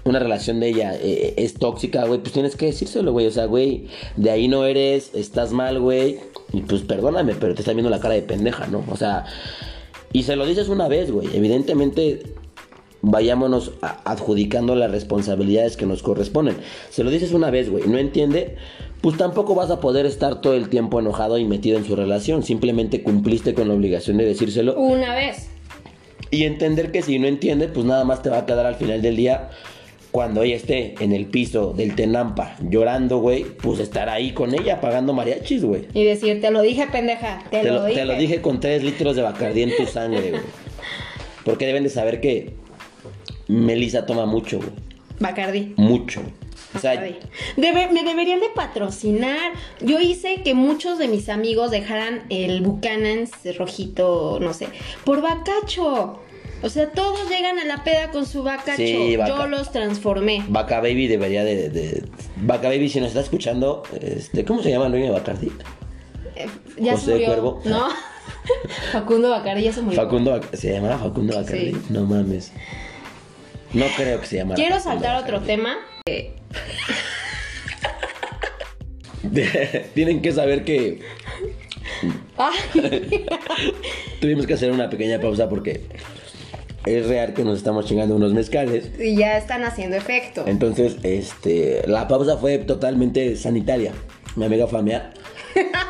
[0.03, 3.25] una relación de ella eh, es tóxica, güey, pues tienes que decírselo, güey.
[3.25, 6.19] O sea, güey, de ahí no eres, estás mal, güey.
[6.53, 8.85] Y pues perdóname, pero te está viendo la cara de pendeja, ¿no?
[8.87, 9.25] O sea,
[10.13, 11.35] y se lo dices una vez, güey.
[11.35, 12.21] Evidentemente
[13.01, 16.57] vayámonos adjudicando las responsabilidades que nos corresponden.
[16.91, 18.57] Se lo dices una vez, güey, no entiende,
[19.01, 22.43] pues tampoco vas a poder estar todo el tiempo enojado y metido en su relación.
[22.43, 25.47] Simplemente cumpliste con la obligación de decírselo Una vez.
[26.29, 29.01] y entender que si no entiende, pues nada más te va a quedar al final
[29.01, 29.49] del día.
[30.11, 34.81] Cuando ella esté en el piso del Tenampa llorando, güey, pues estar ahí con ella
[34.81, 35.87] pagando mariachis, güey.
[35.93, 37.41] Y decir, te lo dije, pendeja.
[37.49, 37.99] Te, Te lo, lo, dije.
[38.01, 40.41] te lo dije con 3 litros de Bacardí en tu sangre, güey.
[41.45, 42.53] Porque deben de saber que
[43.47, 44.69] Melissa toma mucho, güey.
[45.21, 45.73] Bacardi.
[45.77, 46.21] Mucho.
[46.75, 47.15] O sea, Bacardi.
[47.57, 49.53] Debe- me deberían de patrocinar.
[49.79, 54.67] Yo hice que muchos de mis amigos dejaran el Buchanan's rojito, no sé,
[55.05, 56.19] por bacacho.
[56.63, 58.77] O sea, todos llegan a la peda con su bacacho.
[58.77, 60.45] Sí, Yo los transformé.
[60.47, 62.03] Vaca Baby debería de, de-
[62.35, 65.51] Vaca Baby, si nos está escuchando, este, ¿cómo se llama el dueño de Bacardi?
[66.35, 66.45] Eh,
[66.77, 67.25] ya José murió.
[67.27, 67.61] Cuervo.
[67.65, 67.87] ¿No?
[68.91, 69.99] Facundo Bacardi ya se murió.
[70.01, 71.71] Facundo, ¿se llamaba Facundo Bacardi?
[71.71, 71.77] Sí.
[71.89, 72.51] No mames.
[73.73, 74.55] No creo que se llamara.
[74.55, 75.77] Quiero saltar otro tema.
[79.93, 81.01] Tienen que saber que
[84.19, 85.81] tuvimos que hacer una pequeña pausa porque
[86.85, 88.91] es real que nos estamos chingando unos mezcales.
[88.99, 90.43] y ya están haciendo efecto.
[90.47, 93.93] Entonces, este, la pausa fue totalmente sanitaria.
[94.35, 95.13] Mi amiga fue a mear.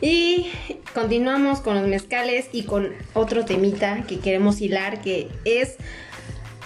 [0.00, 0.46] Y
[0.94, 5.76] continuamos con los mezcales y con otro temita que queremos hilar, que es,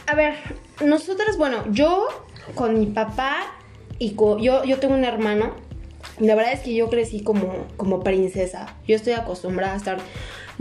[0.07, 0.35] a ver,
[0.85, 2.09] nosotras, bueno, yo
[2.55, 3.55] con mi papá
[3.99, 5.55] y yo, yo tengo un hermano
[6.19, 8.77] La verdad es que yo crecí como, como princesa.
[8.87, 9.99] Yo estoy acostumbrada a estar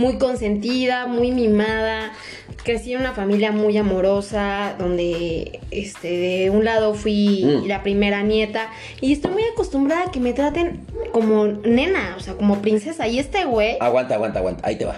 [0.02, 2.12] muy consentida, muy mimada.
[2.64, 7.68] Crecí en una familia muy amorosa, donde este, de un lado fui Mm.
[7.68, 8.70] la primera nieta.
[9.00, 13.08] Y estoy muy acostumbrada a que me traten como nena, o sea, como princesa.
[13.08, 13.78] Y este güey...
[13.80, 14.68] Aguanta, aguanta, aguanta.
[14.68, 14.98] Ahí te va.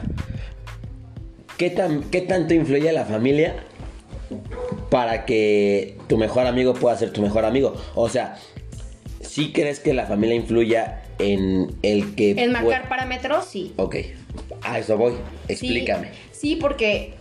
[1.57, 3.55] ¿Qué, tan, ¿Qué tanto influye la familia
[4.89, 7.75] para que tu mejor amigo pueda ser tu mejor amigo?
[7.95, 8.37] O sea,
[9.21, 12.31] ¿sí crees que la familia influya en el que...
[12.31, 13.73] En marcar parámetros, sí.
[13.77, 13.97] Ok,
[14.63, 15.13] a eso voy.
[15.47, 16.09] Explícame.
[16.31, 17.13] Sí, sí, porque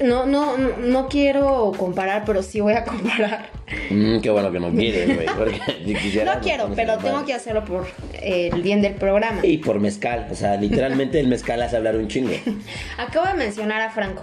[0.00, 3.50] no, no, no, quiero comparar, pero sí voy a comparar.
[3.90, 5.26] Mm, qué bueno que no quieres, güey.
[6.24, 9.44] No quiero, nos pero tengo que hacerlo por eh, el bien del programa.
[9.44, 10.28] Y por mezcal.
[10.30, 12.32] O sea, literalmente el mezcal hace hablar un chingo.
[12.98, 14.22] Acabo de mencionar a Franco.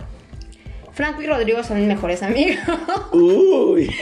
[0.94, 2.58] Franco y Rodrigo son mis mejores amigos.
[3.12, 3.94] Uy.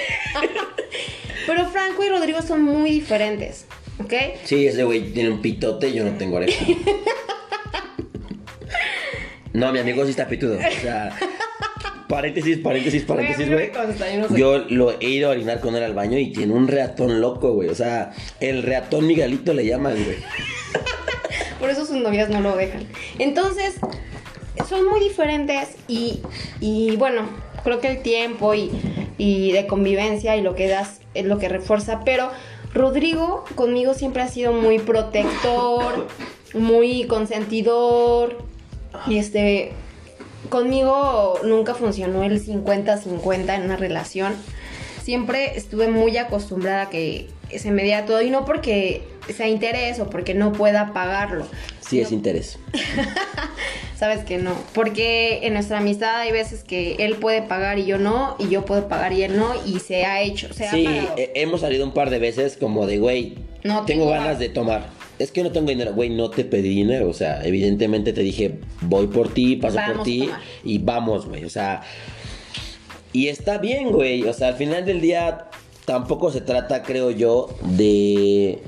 [1.47, 3.65] Pero Franco y Rodrigo son muy diferentes.
[3.99, 4.13] ¿Ok?
[4.43, 6.65] Sí, ese güey tiene un pitote y yo no tengo oreja.
[9.53, 10.55] No, mi amigo sí está pitudo.
[10.55, 11.15] O sea,
[12.07, 13.71] paréntesis, paréntesis, paréntesis, Güey,
[14.17, 14.39] no sé.
[14.39, 17.53] Yo lo he ido a orinar con él al baño y tiene un reatón loco,
[17.53, 17.69] güey.
[17.69, 20.17] O sea, el reatón Miguelito le llaman, güey.
[21.59, 22.87] Por eso sus novias no lo dejan.
[23.19, 23.75] Entonces,
[24.67, 26.21] son muy diferentes y,
[26.59, 27.29] y bueno,
[27.63, 28.71] creo que el tiempo y,
[29.17, 32.01] y de convivencia y lo que das es lo que refuerza.
[32.03, 32.31] Pero
[32.73, 36.07] Rodrigo conmigo siempre ha sido muy protector,
[36.53, 38.52] muy consentidor.
[39.07, 39.71] Y este,
[40.49, 44.33] conmigo nunca funcionó el 50-50 en una relación.
[45.01, 47.27] Siempre estuve muy acostumbrada a que
[47.57, 49.03] se me diera todo y no porque
[49.35, 51.45] sea interés o porque no pueda pagarlo.
[51.81, 52.57] Sí, es interés.
[53.97, 57.97] Sabes que no, porque en nuestra amistad hay veces que él puede pagar y yo
[57.97, 61.13] no, y yo puedo pagar y él no, y se ha hecho, se Sí, ha
[61.35, 64.89] hemos salido un par de veces como de, güey, No tengo tengo ganas de tomar.
[65.19, 67.09] Es que no tengo dinero, güey, no te pedí dinero.
[67.09, 70.29] O sea, evidentemente te dije, voy por ti, paso Vamos por ti
[70.63, 71.45] y vamos, güey.
[71.45, 71.81] O sea,
[73.11, 74.23] y está bien, güey.
[74.23, 75.45] O sea, al final del día
[75.85, 78.59] tampoco se trata, creo yo, de...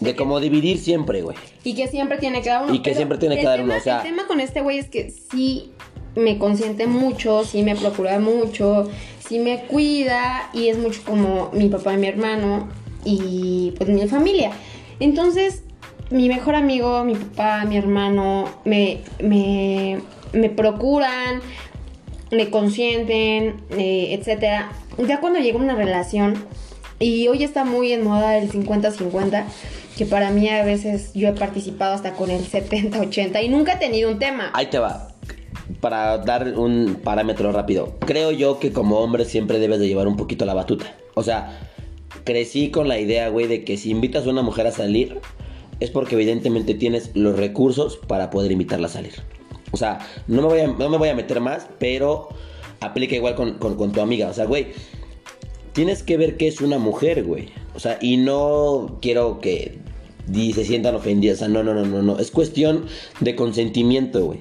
[0.00, 1.36] De como dividir siempre, güey.
[1.64, 2.74] Y que siempre tiene que dar uno.
[2.74, 4.88] Y que siempre tiene dar tema- uno, o sea- El tema con este güey es
[4.90, 5.70] que sí
[6.16, 8.90] me consiente mucho, sí me procura mucho,
[9.26, 12.68] sí me cuida y es mucho como mi papá y mi hermano
[13.04, 14.50] y pues mi familia.
[15.00, 15.62] Entonces,
[16.10, 20.00] mi mejor amigo, mi papá, mi hermano, me, me,
[20.32, 21.40] me procuran,
[22.30, 24.70] me consienten, eh, etcétera.
[24.98, 26.34] Ya cuando llega una relación,
[27.00, 29.44] y hoy está muy en moda el 50-50,
[29.96, 33.76] que para mí a veces yo he participado hasta con el 70-80 y nunca he
[33.76, 34.50] tenido un tema.
[34.52, 35.08] Ahí te va.
[35.80, 37.94] Para dar un parámetro rápido.
[38.00, 40.94] Creo yo que como hombre siempre debes de llevar un poquito la batuta.
[41.14, 41.58] O sea,
[42.24, 45.20] crecí con la idea, güey, de que si invitas a una mujer a salir,
[45.80, 49.14] es porque evidentemente tienes los recursos para poder invitarla a salir.
[49.72, 52.28] O sea, no me voy a, no me voy a meter más, pero
[52.80, 54.28] aplica igual con, con- tu amiga.
[54.28, 54.68] O sea, güey,
[55.72, 57.48] tienes que ver que es una mujer, güey.
[57.74, 59.78] O sea, y no quiero que
[60.32, 61.36] se sientan ofendidas.
[61.36, 62.18] O sea, no, no, no, no, no.
[62.18, 62.86] Es cuestión
[63.20, 64.40] de consentimiento, güey.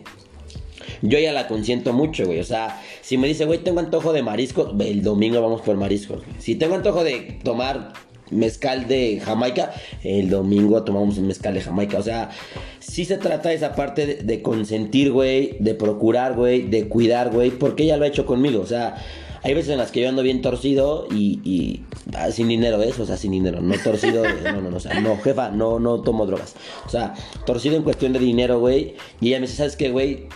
[1.02, 2.40] Yo ya la consiento mucho, güey.
[2.40, 6.20] O sea, si me dice, güey, tengo antojo de mariscos, el domingo vamos por mariscos.
[6.20, 6.38] güey.
[6.38, 7.94] Si tengo antojo de tomar
[8.30, 9.72] mezcal de Jamaica,
[10.04, 11.98] el domingo tomamos un mezcal de Jamaica.
[11.98, 12.30] O sea,
[12.78, 17.50] sí se trata de esa parte de, consentir, güey, de procurar, güey, de cuidar, güey,
[17.50, 18.62] porque ella lo ha hecho conmigo.
[18.62, 19.04] O sea,
[19.42, 21.82] hay veces en las que yo ando bien torcido y,
[22.14, 22.94] ah, sin dinero, ¿eh?
[22.96, 26.02] O sea, sin dinero, no torcido, no, no, no, o sea, no, jefa, no, no
[26.02, 26.56] tomo drogas.
[26.86, 27.16] O sea,
[27.48, 28.98] torcido en cuestión de dinero, güey.
[29.20, 30.28] Y ella me dice, ¿sabes qué, güey?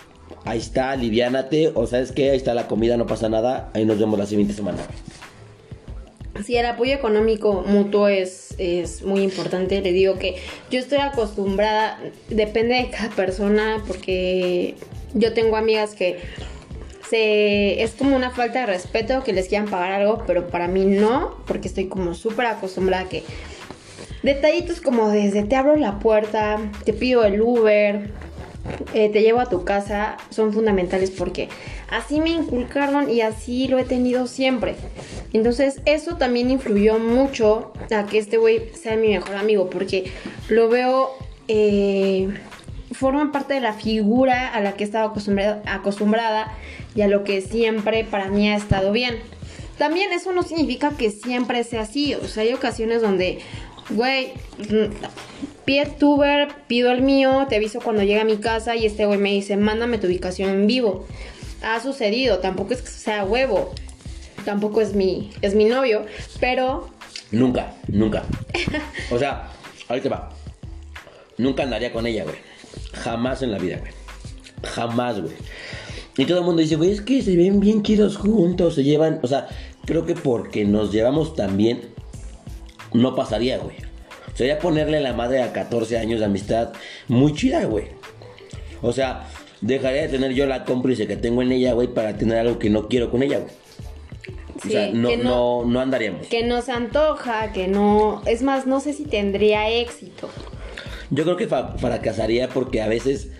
[0.44, 1.72] Ahí está, aliviánate.
[1.74, 3.70] O sabes qué, ahí está la comida, no pasa nada.
[3.74, 4.78] Ahí nos vemos la siguiente semana.
[6.44, 9.80] Sí, el apoyo económico mutuo es, es muy importante.
[9.80, 10.36] Le digo que
[10.70, 14.74] yo estoy acostumbrada, depende de cada persona, porque
[15.14, 16.18] yo tengo amigas que
[17.08, 20.84] se, es como una falta de respeto que les quieran pagar algo, pero para mí
[20.84, 23.22] no, porque estoy como súper acostumbrada a que
[24.22, 28.10] detallitos como desde te abro la puerta, te pido el Uber,
[28.94, 31.48] eh, te llevo a tu casa son fundamentales porque
[31.90, 34.76] así me inculcaron y así lo he tenido siempre.
[35.32, 40.10] Entonces eso también influyó mucho a que este güey sea mi mejor amigo porque
[40.48, 41.10] lo veo,
[41.48, 42.28] eh,
[42.92, 46.52] forman parte de la figura a la que he estado acostumbrada, acostumbrada
[46.94, 49.16] y a lo que siempre para mí ha estado bien.
[49.78, 53.40] También eso no significa que siempre sea así, o sea, hay ocasiones donde,
[53.90, 54.32] güey,
[55.64, 59.06] pide tu Uber, pido el mío, te aviso cuando llegue a mi casa y este
[59.06, 61.06] güey me dice, mándame tu ubicación en vivo.
[61.62, 63.72] Ha sucedido, tampoco es que sea huevo,
[64.44, 66.04] tampoco es mi, es mi novio,
[66.40, 66.90] pero
[67.34, 68.22] Nunca, nunca.
[69.10, 69.50] O sea,
[69.88, 70.30] ahorita va.
[71.36, 72.36] Nunca andaría con ella, güey.
[72.92, 73.92] Jamás en la vida, güey.
[74.62, 75.34] Jamás, güey.
[76.16, 79.18] Y todo el mundo dice, güey, es que se ven bien chidos juntos, se llevan.
[79.22, 79.48] O sea,
[79.84, 81.80] creo que porque nos llevamos tan bien,
[82.92, 83.76] no pasaría, güey.
[84.34, 86.72] Sería ponerle la madre a 14 años de amistad
[87.08, 87.86] muy chida, güey.
[88.82, 89.28] O sea,
[89.60, 92.68] dejaría de tener yo la cómplice que tengo en ella, güey, para tener algo que
[92.70, 93.52] no quiero con ella, güey.
[94.56, 96.26] o sea, no, que no, no- no andaríamos.
[96.26, 98.22] Que no se antoja, que no...
[98.26, 100.28] Es más, no sé si tendría éxito.
[101.10, 103.30] Yo creo que fracasaría porque a veces,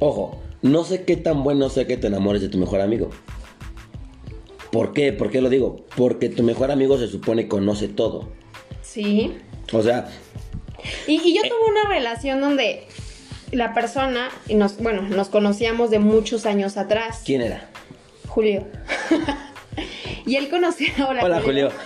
[0.00, 3.10] ojo, no sé qué tan bueno sé que te enamores de tu mejor amigo.
[4.72, 5.12] ¿Por qué?
[5.12, 5.84] ¿Por qué lo digo?
[5.96, 8.28] Porque tu mejor amigo se supone conoce todo.
[8.82, 9.36] Sí.
[9.72, 10.08] O sea,
[11.06, 11.48] Y, y yo Eh.
[11.48, 12.86] tuve una relación donde
[13.52, 17.22] la persona, y nos, bueno, nos conocíamos de muchos años atrás.
[17.24, 17.68] ¿quién era?
[18.28, 18.66] Julio.
[20.26, 20.88] y él conocía...
[21.08, 21.70] Hola, Hola, Julio.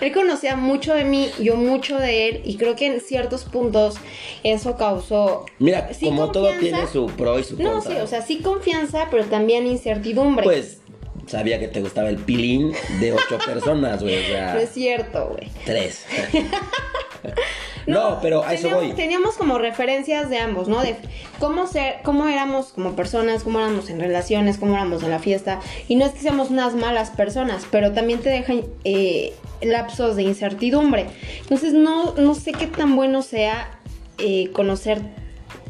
[0.00, 3.94] Él conocía mucho de mí, yo mucho de él, y creo que en ciertos puntos
[4.42, 5.46] eso causó...
[5.58, 7.92] Mira, sí como todo tiene su pro y su No, contra.
[7.94, 10.44] sí, o sea, sí confianza, pero también incertidumbre.
[10.44, 10.80] Pues
[11.26, 14.24] sabía que te gustaba el pilín de ocho personas, güey.
[14.24, 15.50] O sea, No es cierto, güey.
[15.64, 16.04] tres.
[17.86, 18.92] no, pero a eso voy.
[18.92, 20.80] Teníamos como referencias de ambos, ¿no?
[20.82, 20.96] De
[21.38, 25.60] cómo ser, cómo éramos como personas, cómo éramos en relaciones, cómo éramos en la fiesta.
[25.88, 30.22] Y no es que seamos unas malas personas, pero también te dejan eh, lapsos de
[30.22, 31.06] incertidumbre.
[31.42, 33.70] Entonces no, no sé qué tan bueno sea
[34.18, 35.00] eh, conocer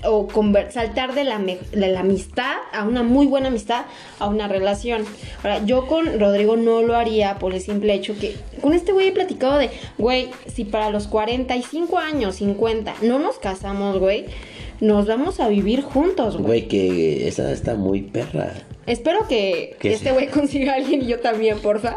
[0.07, 0.29] o
[0.71, 3.85] saltar de la, de la amistad a una muy buena amistad
[4.19, 5.05] a una relación.
[5.43, 9.09] Ahora, yo con Rodrigo no lo haría por el simple hecho que con este güey
[9.09, 14.27] he platicado de, güey, si para los 45 años, 50, no nos casamos, güey,
[14.81, 16.47] nos vamos a vivir juntos, güey.
[16.47, 18.53] Güey, que esa está muy perra.
[18.87, 20.15] Espero que Que este sí.
[20.15, 21.97] güey consiga a alguien y yo también, porfa.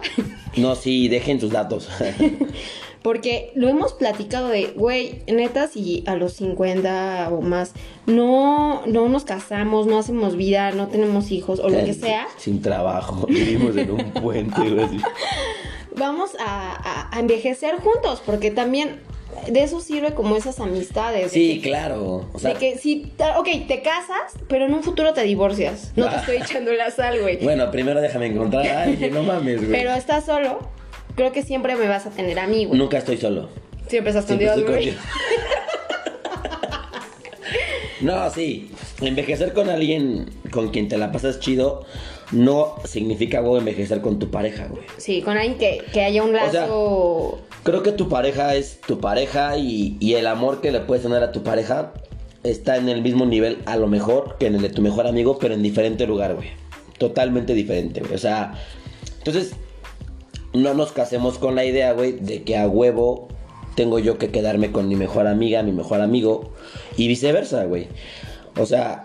[0.58, 1.88] No, sí, dejen sus datos.
[3.02, 7.72] Porque lo hemos platicado de, güey, neta, si a los 50 o más
[8.06, 12.62] no, no nos casamos, no hacemos vida, no tenemos hijos o lo que sea, Sin
[12.62, 13.26] trabajo.
[13.30, 14.62] Vivimos en un puente,
[15.96, 19.00] vamos a, a- a envejecer juntos, porque también
[19.50, 21.26] de eso sirve como esas amistades.
[21.26, 22.26] de Sí, que- claro.
[22.34, 25.94] O sea, de que si, ok, te casas, pero en un futuro te divorcias.
[25.96, 26.20] No te Ah.
[26.20, 27.38] estoy echando la sal, güey.
[27.44, 29.72] bueno, primero déjame encontrar a alguien, no mames, güey.
[29.72, 30.60] Pero estás solo,
[31.20, 32.80] creo que siempre me vas a tener a mí, güey.
[32.80, 33.50] Nunca estoy solo.
[33.88, 34.98] Siempre estás con Siempre Dios, estoy güey.
[38.00, 38.72] No, sí.
[39.02, 41.86] Envejecer con alguien con quien te la pasas chido
[42.32, 44.84] no significa, güey, envejecer con tu pareja, güey.
[44.96, 47.42] Sí, con alguien que, que haya un O sea, lazo...
[47.64, 51.22] Creo que tu pareja es tu pareja y, y el amor que le puedes tener
[51.22, 51.92] a tu pareja
[52.44, 55.38] está en el mismo nivel, a lo mejor, que en el de tu mejor amigo,
[55.38, 56.52] pero en diferente lugar, güey.
[56.98, 58.14] Totalmente diferente, güey.
[58.14, 58.54] O sea,
[59.18, 59.52] entonces,
[60.60, 63.28] no nos casemos con la idea, güey, de que a huevo
[63.76, 66.52] tengo yo que quedarme con mi mejor amiga, mi mejor amigo,
[66.98, 67.88] y viceversa, güey.
[68.58, 69.04] O sea,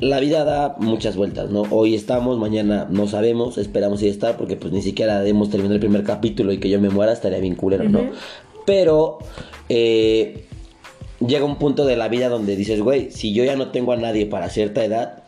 [0.00, 1.62] la vida da muchas vueltas, ¿no?
[1.70, 5.80] Hoy estamos, mañana no sabemos, esperamos y estar, porque pues ni siquiera hemos terminado el
[5.80, 8.00] primer capítulo y que yo me muera estaría bien culero, ¿no?
[8.64, 9.18] Pero
[9.68, 10.46] eh,
[11.20, 13.96] llega un punto de la vida donde dices, güey, si yo ya no tengo a
[13.96, 15.23] nadie para cierta edad,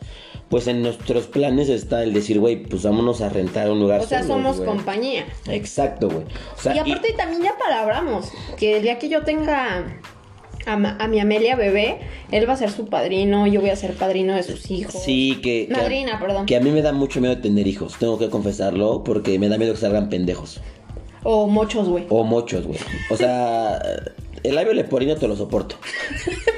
[0.49, 4.01] pues en nuestros planes está el decir, güey, pues vámonos a rentar un lugar.
[4.01, 5.25] O sea, somos compañía.
[5.47, 6.23] Exacto, güey.
[6.57, 9.99] O sea, y aparte también ya palabramos que el día que yo tenga
[10.65, 11.99] a, mi Amelia bebé,
[12.31, 15.01] él va a ser su padrino, yo voy a ser padrino de sus hijos.
[15.01, 16.45] Sí, que, que a- Madrina, perdón.
[16.45, 19.57] que a mí me da mucho miedo tener hijos, tengo que confesarlo, porque me da
[19.57, 20.61] miedo que salgan pendejos.
[21.23, 22.05] O mochos, güey.
[22.09, 22.79] O mochos, güey.
[23.09, 23.79] O sea,
[24.43, 25.75] el labio leporino te lo soporto.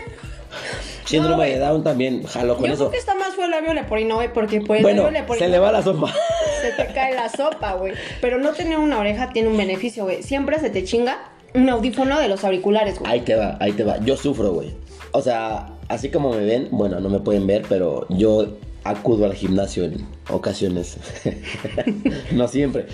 [1.10, 1.54] Síndrome güey.
[1.54, 2.84] de Down también, jalo con Yo eso.
[2.84, 5.60] creo que está más fue el labio leporino, güey, porque por el Bueno, se le
[5.60, 6.14] va la sopa.
[6.62, 7.94] se te cae la sopa, güey.
[8.22, 10.24] Pero no tener una oreja tiene un beneficio, güey.
[10.24, 11.18] Siempre se te chinga
[11.54, 13.12] un audífono de los auriculares, güey.
[13.12, 13.98] Ahí te va, ahí te va.
[14.00, 14.72] Yo sufro, güey.
[15.12, 18.46] O sea, así como me ven, bueno, no me pueden ver, pero yo
[18.84, 20.98] acudo al gimnasio en ocasiones.
[22.32, 22.88] no siempre.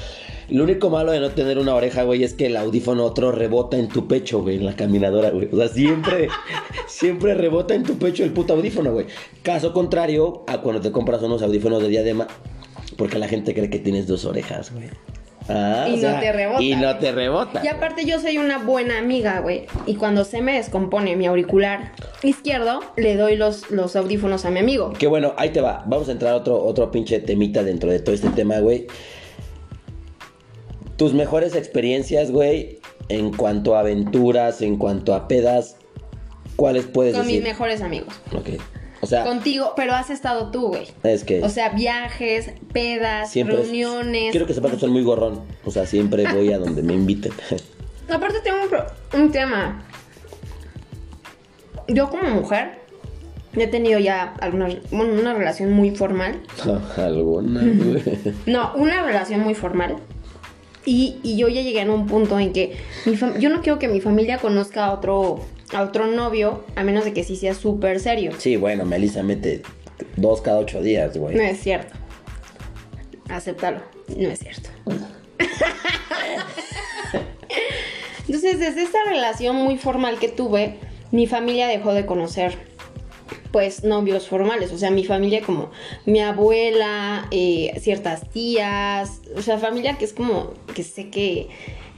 [0.50, 3.78] Lo único malo de no tener una oreja, güey, es que el audífono otro rebota
[3.78, 5.50] en tu pecho, güey, en la caminadora, güey.
[5.52, 6.28] O sea, siempre,
[6.88, 9.08] siempre rebota en tu pecho el puto audífono, güey.
[9.42, 12.28] Caso contrario a cuando te compras unos audífonos de diadema,
[12.98, 14.90] porque la gente cree que tienes dos orejas, güey.
[15.48, 16.64] Ah, Y o no te rebota.
[16.64, 17.62] Y no te rebota.
[17.64, 19.68] Y aparte yo soy una buena amiga, güey.
[19.86, 21.92] Y cuando se me descompone mi auricular
[22.24, 24.94] izquierdo, le doy los, los audífonos a mi amigo.
[24.94, 25.84] Que bueno, ahí te va.
[25.86, 28.88] Vamos a entrar a otro, otro pinche temita dentro de todo este tema, güey.
[30.98, 32.80] Tus mejores experiencias, güey,
[33.10, 35.78] en cuanto a aventuras, en cuanto a pedas,
[36.56, 37.44] ¿cuáles puedes Con mis decir?
[37.50, 38.14] mejores amigos.
[38.34, 38.50] Ok.
[39.02, 40.88] O sea, Contigo, pero has estado tú, güey.
[41.04, 44.32] es que O sea, viajes, pedas, siempre es- reuniones.
[44.32, 45.42] quiero que sepas que soy muy gorrón.
[45.66, 47.32] O sea, siempre voy a donde me inviten.
[48.10, 49.84] Aparte tengo un, pro- un tema.
[51.88, 52.80] yo como mujer
[53.56, 56.42] he tenido ya alguna, bueno, una relación muy formal.
[56.98, 58.04] Alguna, güey.
[58.46, 59.96] No, una relación muy formal.
[60.86, 63.88] Y, y yo ya llegué a un punto en que mi yo no quiero que
[63.88, 65.40] mi familia conozca a otro,
[65.74, 68.32] a otro novio, a menos de que sí sea súper serio.
[68.38, 69.62] Sí, bueno, Melissa mete
[70.16, 71.36] dos cada ocho días, güey.
[71.36, 71.94] No es cierto.
[73.30, 73.82] Acéptalo.
[74.16, 74.70] No es cierto.
[78.28, 80.80] Entonces, desde esta relación muy formal que tuve,
[81.12, 82.58] mi familia dejó de conocer,
[83.52, 84.72] pues, novios formales.
[84.72, 85.72] O sea, mi familia como
[86.06, 91.50] mi abuela, eh, ciertas tías, o sea, familia que es como que sé que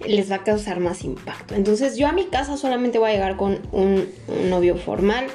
[0.06, 1.56] les va a causar más impacto.
[1.56, 5.26] Entonces, yo a mi casa solamente voy a llegar con un, un novio formal.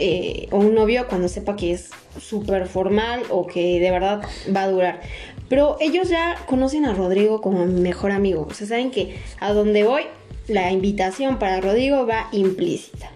[0.00, 1.90] eh, o un novio cuando sepa que es
[2.20, 4.22] súper formal o que de verdad
[4.54, 5.00] va a durar.
[5.48, 8.46] Pero ellos ya conocen a Rodrigo como mi mejor amigo.
[8.48, 10.02] O sea, saben que a donde voy,
[10.46, 13.10] la invitación para Rodrigo va implícita.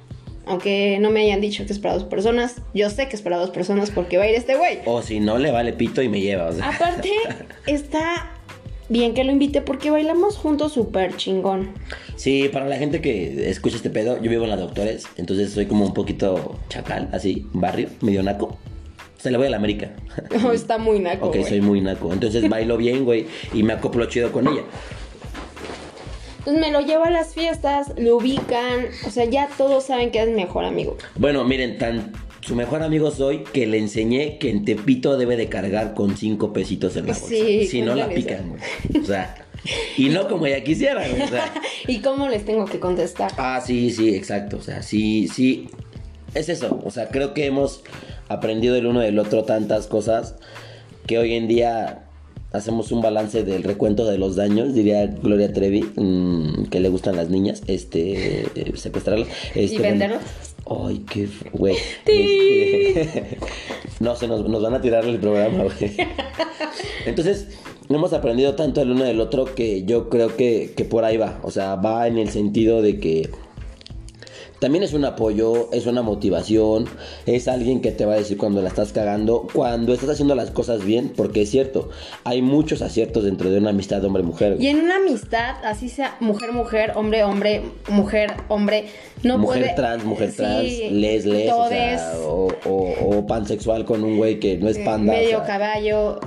[0.44, 3.36] Aunque no me hayan dicho que es para dos personas, yo sé que es para
[3.36, 4.80] dos personas porque va a ir este güey.
[4.86, 6.68] O si no, le vale pito y me lleva, o sea.
[6.68, 7.12] Aparte,
[7.68, 8.32] está
[8.92, 11.72] bien que lo invite porque bailamos juntos súper chingón.
[12.16, 15.66] Sí, para la gente que escucha este pedo, yo vivo en la Doctores, entonces soy
[15.66, 18.58] como un poquito chacal, así, barrio, medio naco.
[19.18, 19.92] Se le voy a la América.
[20.52, 21.48] está muy naco, ok, güey.
[21.48, 22.12] soy muy naco.
[22.12, 24.62] Entonces bailo bien, güey, y me acoplo chido con ella.
[26.40, 30.20] Entonces me lo llevo a las fiestas, lo ubican, o sea, ya todos saben que
[30.20, 30.96] es mi mejor amigo.
[31.14, 32.12] Bueno, miren, tan
[32.42, 36.52] su mejor amigo soy que le enseñé que en Tepito debe de cargar con cinco
[36.52, 37.28] pesitos en la bolsa.
[37.28, 39.02] Sí, si no la pican, güey.
[39.02, 39.46] O sea,
[39.96, 41.22] y no como ella quisiera, güey.
[41.22, 41.52] O sea,
[41.86, 43.32] ¿Y cómo les tengo que contestar?
[43.36, 44.56] ah, sí, sí, exacto.
[44.56, 45.68] O sea, sí, sí.
[46.34, 46.80] Es eso.
[46.84, 47.82] O sea, creo que hemos
[48.28, 50.34] aprendido el uno del otro tantas cosas
[51.06, 52.04] que hoy en día
[52.52, 57.16] hacemos un balance del recuento de los daños, diría Gloria Trevi, mm, que le gustan
[57.16, 59.28] las niñas, este, eh, secuestrarlas.
[59.54, 60.22] Este, ¿Y bueno, venderlos?
[60.66, 61.76] Ay, qué güey.
[62.06, 63.38] Este,
[64.00, 65.96] no, se nos, nos van a tirar el programa, güey.
[67.06, 67.48] Entonces,
[67.88, 71.40] hemos aprendido tanto el uno del otro que yo creo que, que por ahí va.
[71.42, 73.30] O sea, va en el sentido de que
[74.62, 76.86] también es un apoyo, es una motivación,
[77.26, 80.50] es alguien que te va a decir cuando la estás cagando, cuando estás haciendo las
[80.50, 81.90] cosas bien, porque es cierto,
[82.24, 84.56] hay muchos aciertos dentro de una amistad hombre-mujer.
[84.60, 88.86] Y en una amistad, así sea mujer-mujer, hombre-hombre, mujer-hombre,
[89.22, 89.74] no mujer puede...
[89.74, 94.38] trans, mujer Sí, trans, les, les, o, sea, o, o- o pansexual con un güey
[94.40, 95.12] que no es panda.
[95.12, 95.44] o medio sea.
[95.44, 96.20] caballo.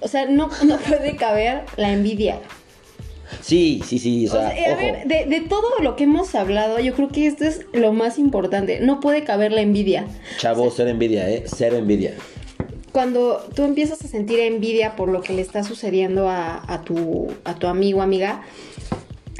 [0.00, 2.38] O sea, no, no puede caber la envidia.
[3.40, 4.76] Sí, sí, sí, o O sea, a ojo.
[4.76, 8.18] ver, de, de todo lo que hemos hablado, yo creo que esto es lo más
[8.18, 8.80] importante.
[8.80, 10.06] No puede caber la envidia.
[10.38, 11.44] Chavo, cero envidia, ¿eh?
[11.46, 12.14] Cero envidia.
[12.92, 17.28] Cuando tú empiezas a sentir envidia por lo que le está sucediendo a, a tu,
[17.44, 18.42] a tu amigo, amiga,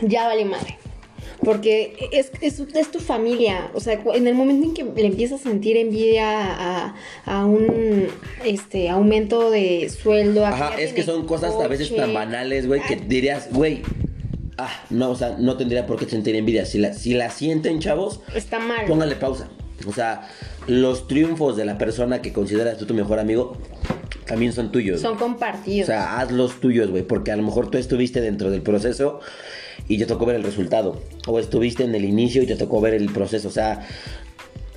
[0.01, 0.79] ya vale madre.
[1.45, 3.71] Porque es, es, es tu familia.
[3.75, 8.07] O sea, en el momento en que le empiezas a sentir envidia a, a un
[8.45, 10.47] este aumento de sueldo.
[10.47, 13.83] a Ajá, es que son cosas a veces tan banales, güey, que dirías, güey,
[14.59, 16.65] ah, no, o sea, no tendría por qué sentir envidia.
[16.65, 18.87] Si la, si la sienten, chavos, Está mal.
[18.87, 19.49] póngale pausa.
[19.87, 20.29] O sea,
[20.69, 23.57] los triunfos de la persona que consideras tú tu mejor amigo
[24.27, 25.01] también son tuyos.
[25.01, 25.89] Son compartidos.
[25.89, 29.21] O sea, haz los tuyos, güey, porque a lo mejor tú estuviste dentro del proceso
[29.89, 31.01] y te tocó ver el resultado.
[31.27, 33.49] O estuviste en el inicio y te tocó ver el proceso.
[33.49, 33.87] O sea,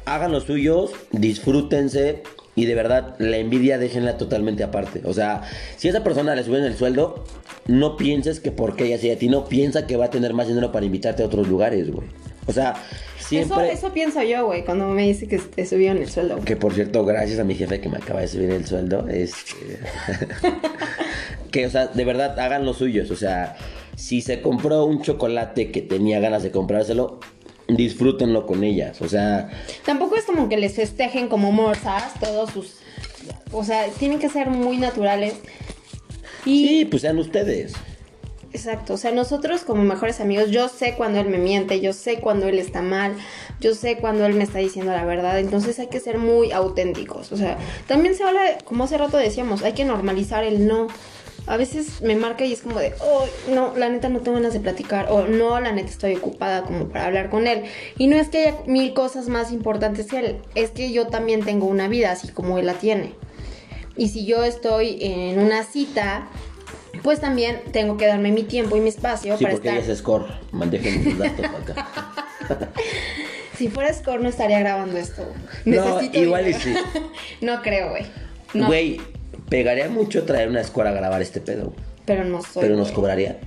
[0.06, 2.24] hagan los suyos, disfrútense
[2.56, 5.02] y de verdad la envidia déjenla totalmente aparte.
[5.06, 5.44] O sea,
[5.78, 7.24] si a esa persona le suben el sueldo,
[7.68, 10.48] no pienses que porque ella sea a ti, no piensa que va a tener más
[10.48, 12.08] dinero para invitarte a otros lugares, güey.
[12.48, 12.76] O sea,
[13.18, 13.72] siempre...
[13.72, 16.40] Eso, eso pienso yo, güey, cuando me dice que te subieron el sueldo.
[16.42, 19.80] Que por cierto, gracias a mi jefe que me acaba de subir el sueldo, este...
[21.52, 23.10] que, o sea, de verdad, hagan los suyos.
[23.12, 23.58] O sea,
[23.96, 27.20] si se compró un chocolate que tenía ganas de comprárselo,
[27.68, 29.02] disfrútenlo con ellas.
[29.02, 29.50] O sea,
[29.86, 32.76] Tampoco es como que les festejen como morsas todos sus...
[33.52, 35.36] O sea, tienen que ser muy naturales.
[36.46, 36.68] Y...
[36.68, 37.74] sí, pues sean ustedes.
[38.56, 42.22] Exacto, o sea, nosotros como mejores amigos, yo sé cuando él me miente, yo sé
[42.22, 43.14] cuando él está mal,
[43.60, 47.34] yo sé cuando él me está diciendo la verdad, entonces hay que ser muy auténticos,
[47.34, 50.88] o sea, también se habla, como hace rato decíamos, hay que normalizar el no.
[51.48, 54.54] A veces me marca y es como de, oh, no, la neta no tengo ganas
[54.54, 57.64] de platicar, o no, la neta estoy ocupada como para hablar con él.
[57.98, 61.44] Y no es que haya mil cosas más importantes que él, es que yo también
[61.46, 63.14] tengo una vida, así como él la tiene.
[63.96, 66.28] Y si yo estoy en una cita,
[67.04, 69.84] pues también tengo que darme mi tiempo y mi espacio Sí, para porque estar.
[69.84, 70.26] ella es score.
[70.52, 71.90] Mandejen sus datos para acá.
[73.58, 75.26] Si fuera Score no estaría grabando esto.
[75.64, 76.76] No, Necesito igual y sí.
[77.42, 78.06] no creo, güey.
[78.54, 79.00] No, Güey,
[79.50, 81.74] pegaría mucho traer una score a grabar este pedo.
[82.06, 82.62] pero no soy.
[82.62, 82.96] pero nos güey.
[82.96, 83.38] cobraría.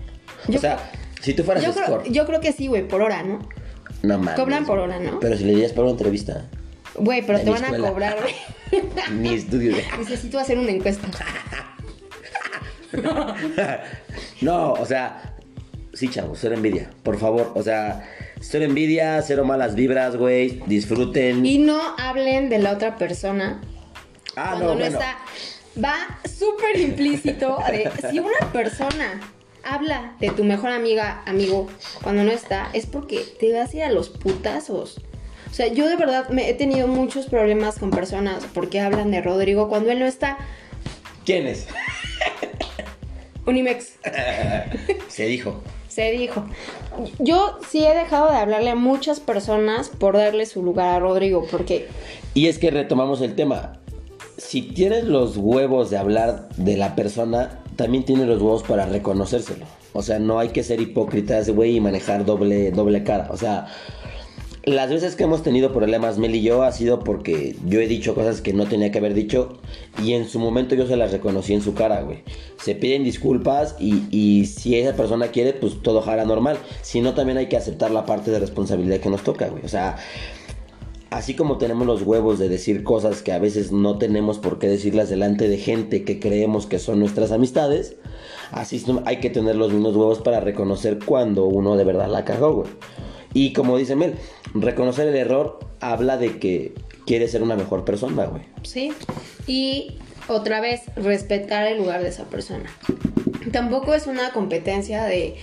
[0.48, 0.78] Yo- o sea,
[1.20, 2.10] si tú fueras Yo creo, score.
[2.12, 3.40] yo creo que sí, güey, por hora, ¿no?
[4.02, 4.34] No mames.
[4.34, 5.18] Cobran por hora, ¿no?
[5.20, 6.46] Pero si le dirías para una entrevista.
[6.94, 8.34] Güey, pero te van a cobrar, güey.
[9.12, 9.84] Mi estudio de...
[9.98, 11.08] Necesito hacer una encuesta.
[14.40, 15.34] No, o sea,
[15.92, 16.90] sí, chavos, cero envidia.
[17.02, 18.08] Por favor, o sea,
[18.40, 20.62] cero envidia, cero malas vibras, güey.
[20.66, 21.44] Disfruten.
[21.44, 23.60] Y no hablen de la otra persona
[24.36, 24.98] ah, cuando no, no, bueno.
[24.98, 25.18] está.
[25.82, 29.20] Va súper implícito de si una persona
[29.62, 31.68] habla de tu mejor amiga, amigo,
[32.02, 35.00] cuando no está, es porque te vas a ir a los putazos.
[35.50, 39.20] O sea, yo de verdad me he tenido muchos problemas con personas porque hablan de
[39.22, 40.38] Rodrigo cuando él no está.
[41.24, 41.66] ¿Quién es?
[43.46, 43.94] Unimex.
[45.08, 45.62] Se dijo.
[45.88, 46.44] Se dijo.
[47.18, 51.46] Yo sí he dejado de hablarle a muchas personas por darle su lugar a Rodrigo,
[51.50, 51.88] porque
[52.34, 53.80] Y es que retomamos el tema.
[54.38, 59.66] Si tienes los huevos de hablar de la persona, también tienes los huevos para reconocérselo.
[59.92, 63.28] O sea, no hay que ser hipócritas, güey, y manejar doble, doble cara.
[63.32, 63.66] O sea,
[64.62, 68.14] las veces que hemos tenido problemas, Mel y yo, ha sido porque yo he dicho
[68.14, 69.58] cosas que no tenía que haber dicho
[70.02, 72.22] y en su momento yo se las reconocí en su cara, güey.
[72.62, 76.58] Se piden disculpas y, y si esa persona quiere, pues todo jala normal.
[76.82, 79.64] Si no, también hay que aceptar la parte de responsabilidad que nos toca, güey.
[79.64, 79.96] O sea,
[81.10, 84.68] así como tenemos los huevos de decir cosas que a veces no tenemos por qué
[84.68, 87.96] decirlas delante de gente que creemos que son nuestras amistades,
[88.52, 92.52] así hay que tener los mismos huevos para reconocer cuando uno de verdad la cagó,
[92.54, 92.70] güey.
[93.34, 94.14] Y como dice Mel,
[94.54, 96.74] reconocer el error habla de que
[97.06, 98.42] quiere ser una mejor persona, güey.
[98.62, 98.92] Sí.
[99.46, 99.98] Y
[100.28, 102.70] otra vez, respetar el lugar de esa persona.
[103.52, 105.36] Tampoco es una competencia de...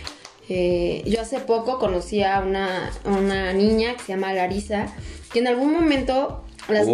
[0.50, 4.94] eh, yo hace poco conocí a una, una niña que se llama Larisa,
[5.36, 6.88] que en algún momento las,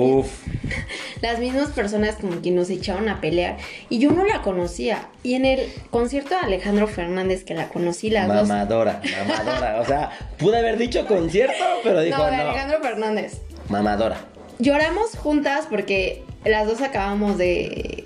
[1.21, 5.09] las mismas personas como que nos echaron a pelear y yo no la conocía.
[5.21, 8.47] Y en el concierto de Alejandro Fernández que la conocí las dos...
[8.47, 9.79] mamadora, mamadora.
[9.79, 12.49] O sea, pude haber dicho concierto, pero dijo No, de no.
[12.49, 13.41] Alejandro Fernández.
[13.69, 14.17] Mamadora.
[14.57, 18.00] Lloramos juntas porque las dos acabamos de...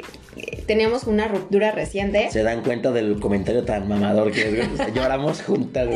[0.65, 2.29] Teníamos una ruptura reciente.
[2.31, 4.67] Se dan cuenta del comentario tan mamador que es.
[4.73, 5.89] O sea, lloramos juntas.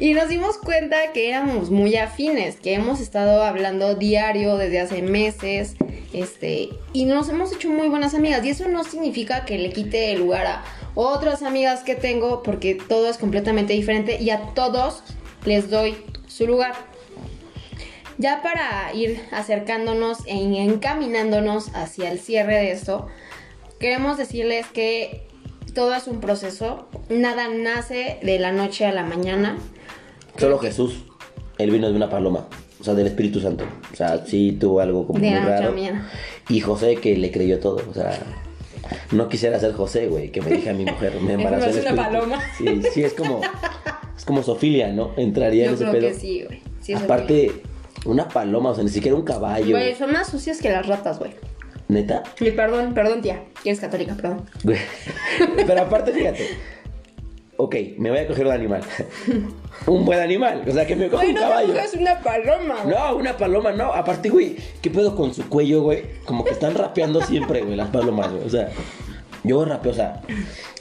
[0.00, 5.02] Y nos dimos cuenta que éramos muy afines, que hemos estado hablando diario desde hace
[5.02, 5.76] meses,
[6.14, 8.42] este, y nos hemos hecho muy buenas amigas.
[8.46, 10.64] Y eso no significa que le quite el lugar a
[10.94, 15.02] otras amigas que tengo, porque todo es completamente diferente y a todos
[15.44, 15.96] les doy
[16.26, 16.72] su lugar.
[18.16, 23.06] Ya para ir acercándonos e encaminándonos hacia el cierre de esto,
[23.80, 25.26] queremos decirles que
[25.74, 29.58] todo es un proceso, nada nace de la noche a la mañana.
[30.36, 31.02] Solo Jesús,
[31.58, 32.46] él vino de una paloma,
[32.78, 33.64] o sea, del Espíritu Santo.
[33.92, 35.74] O sea, sí tuvo algo como De muy raro.
[36.48, 38.18] Y José que le creyó todo, o sea,
[39.12, 41.96] no quisiera ser José, güey, que me dije a mi mujer, me embarazó Es una
[41.96, 42.38] paloma.
[42.58, 43.40] Sí, sí, es como,
[44.16, 45.12] es como Sofilia, ¿no?
[45.16, 46.08] Entraría en ese creo pedo.
[46.08, 46.62] que sí, güey.
[46.80, 47.62] Sí, Aparte,
[48.04, 49.70] una paloma, o sea, ni siquiera un caballo.
[49.70, 51.32] Güey, son más sucias que las ratas, güey.
[51.90, 52.22] ¿Neta?
[52.38, 53.42] Y perdón, perdón, tía.
[53.64, 54.46] Que eres católica, perdón.
[55.66, 56.46] Pero aparte, fíjate.
[57.56, 58.80] Ok, me voy a coger un animal.
[59.86, 60.62] un buen animal.
[60.68, 61.72] O sea, que me coja un no caballo.
[61.74, 62.96] cojas una paloma, güey.
[62.96, 63.92] No, una paloma no.
[63.92, 66.04] Aparte, güey, ¿qué pedo con su cuello, güey?
[66.24, 68.44] Como que están rapeando siempre, güey, las palomas, güey.
[68.44, 68.68] O sea,
[69.42, 70.22] yo rapeo, o sea.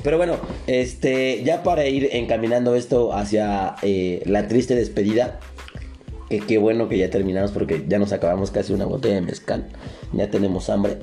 [0.03, 0.38] Pero bueno,
[0.68, 5.39] este, ya para ir encaminando esto hacia eh, la triste despedida.
[6.30, 9.68] Que qué bueno que ya terminamos porque ya nos acabamos casi una botella de mezcal.
[10.14, 11.00] Ya tenemos hambre.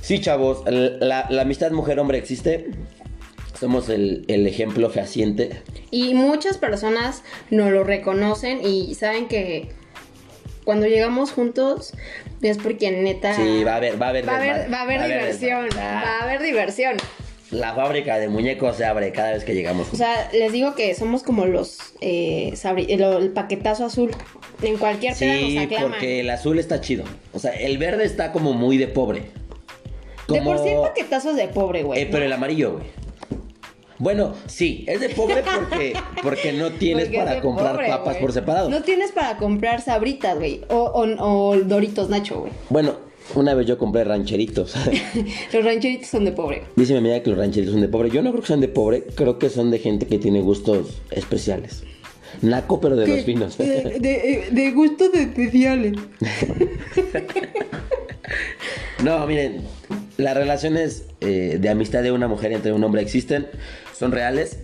[0.00, 2.70] Sí, chavos, la, la amistad mujer-hombre existe.
[3.58, 5.62] Somos el, el ejemplo fehaciente.
[5.90, 9.70] Y muchas personas no lo reconocen y saben que
[10.64, 11.94] cuando llegamos juntos
[12.42, 13.34] es porque neta...
[13.34, 16.00] Sí, va a haber, va a haber, Va a haber, va a haber diversión, va
[16.00, 16.96] a haber diversión.
[17.50, 19.86] La fábrica de muñecos se abre cada vez que llegamos.
[19.92, 24.10] O sea, les digo que somos como los eh, sabri- el, el paquetazo azul.
[24.62, 25.90] En cualquier peda nos Sí, aclaman.
[25.90, 27.04] porque el azul está chido.
[27.32, 29.30] O sea, el verde está como muy de pobre.
[30.28, 32.02] De por sí hay Como- paquetazos de pobre, güey.
[32.02, 32.86] Eh, pero el amarillo, güey.
[33.98, 38.16] Bueno, sí, es de pobre porque, porque no tienes Porque es para comprar pobre, papas
[38.16, 38.68] por separado.
[38.68, 40.62] No tienes para comprar sabritas, güey.
[40.68, 41.06] O, o,
[41.52, 42.52] o Doritos Nacho, güey.
[42.68, 42.96] Bueno,
[43.34, 44.74] una vez yo compré rancheritos.
[45.52, 46.62] Los rancheritos son de pobre.
[46.76, 48.10] Dice mi amiga que los rancheritos son de pobre.
[48.10, 51.00] Yo no creo que sean de pobre, creo que son de gente que tiene gustos
[51.10, 51.82] especiales.
[52.42, 53.56] Naco, pero de los finos.
[53.56, 55.94] De, de, de gustos especiales.
[59.02, 59.60] No, miren,
[60.16, 63.46] las relaciones eh, de amistad de una mujer entre un hombre existen,
[63.96, 64.58] son reales,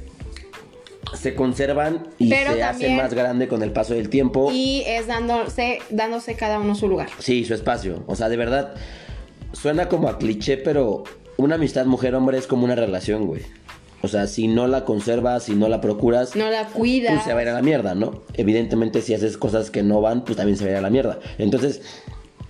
[1.14, 4.50] se conservan y Pero se hacen más grande con el paso del tiempo.
[4.52, 7.08] Y es dándose, dándose cada uno su lugar.
[7.18, 8.02] Sí, su espacio.
[8.06, 8.74] O sea, de verdad,
[9.52, 11.04] suena como a cliché, pero
[11.36, 13.42] una amistad mujer-hombre es como una relación, güey.
[14.04, 17.10] O sea, si no la conservas, si no la procuras, No la cuida.
[17.12, 18.22] pues se va a ir a la mierda, ¿no?
[18.34, 20.90] Evidentemente, si haces cosas que no van, pues también se va a ir a la
[20.90, 21.20] mierda.
[21.38, 21.82] Entonces,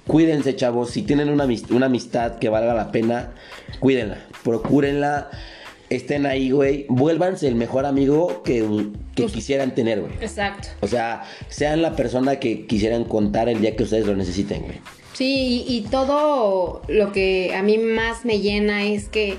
[0.06, 0.90] cuídense, chavos.
[0.90, 3.32] Si tienen una, amist- una amistad que valga la pena,
[3.80, 5.28] cuídenla, procúrenla,
[5.96, 6.86] estén ahí, güey.
[6.88, 8.64] Vuélvanse el mejor amigo que,
[9.14, 10.12] que quisieran tener, güey.
[10.20, 10.68] Exacto.
[10.80, 14.78] O sea, sean la persona que quisieran contar el día que ustedes lo necesiten, güey.
[15.12, 19.36] Sí, y, y todo lo que a mí más me llena es que,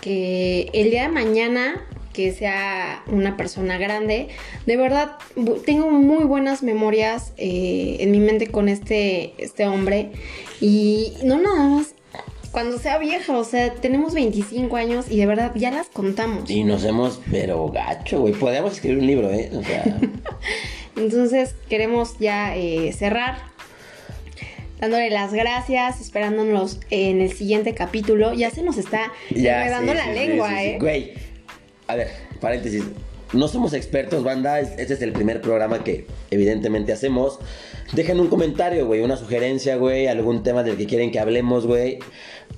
[0.00, 4.28] que el día de mañana, que sea una persona grande,
[4.66, 5.12] de verdad
[5.66, 10.12] tengo muy buenas memorias eh, en mi mente con este, este hombre.
[10.60, 11.94] Y no nada más
[12.54, 16.48] cuando sea vieja, o sea, tenemos 25 años y de verdad ya las contamos.
[16.48, 18.32] Y nos hemos, pero gacho, güey.
[18.32, 19.50] Podemos escribir un libro, ¿eh?
[19.52, 19.84] O sea,
[20.96, 23.38] Entonces queremos ya eh, cerrar
[24.80, 28.32] dándole las gracias, esperándonos en el siguiente capítulo.
[28.34, 30.54] Ya se nos está enredando sí, la sí, lengua, sí.
[30.64, 30.76] ¿eh?
[30.80, 31.12] Güey,
[31.88, 32.08] a ver,
[32.40, 32.84] paréntesis.
[33.32, 34.60] No somos expertos, banda.
[34.60, 37.40] es- Este es el primer programa que evidentemente hacemos.
[37.92, 41.98] Dejen un comentario, güey, una sugerencia, güey, algún tema del que quieren que hablemos, güey.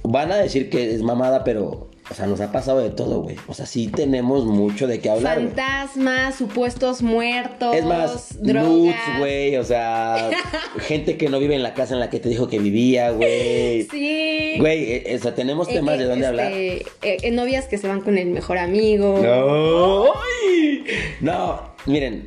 [0.09, 3.37] Van a decir que es mamada, pero, o sea, nos ha pasado de todo, güey.
[3.49, 5.37] O sea, sí tenemos mucho de qué hablar.
[5.37, 9.19] Fantasmas, supuestos muertos, Es más, drogas.
[9.19, 10.31] güey, o sea,
[10.81, 13.83] gente que no vive en la casa en la que te dijo que vivía, güey.
[13.91, 14.55] Sí.
[14.59, 16.53] Güey, eh, o sea, tenemos Eh, temas eh, de dónde este, hablar.
[16.53, 19.19] eh, eh, novias que se van con el mejor amigo.
[19.23, 20.85] No, ¡Ay!
[21.21, 22.27] no, miren,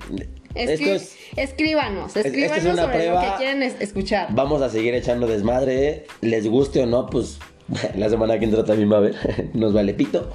[0.56, 3.32] Escri- esto es, escríbanos, es escríbanos una sobre lo prueba.
[3.32, 4.28] que quieren es- escuchar.
[4.32, 7.40] vamos a seguir echando desmadre, les guste o no, pues
[7.96, 9.16] la semana que entra también va a haber,
[9.54, 10.32] nos vale pito,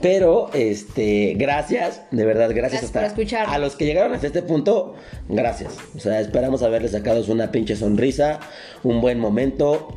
[0.00, 3.54] pero, este, gracias, de verdad, gracias, Gracias hasta por escucharnos.
[3.54, 4.94] a los que llegaron hasta este punto,
[5.28, 8.40] gracias, o sea, esperamos haberles sacado una pinche sonrisa,
[8.82, 9.96] un buen momento,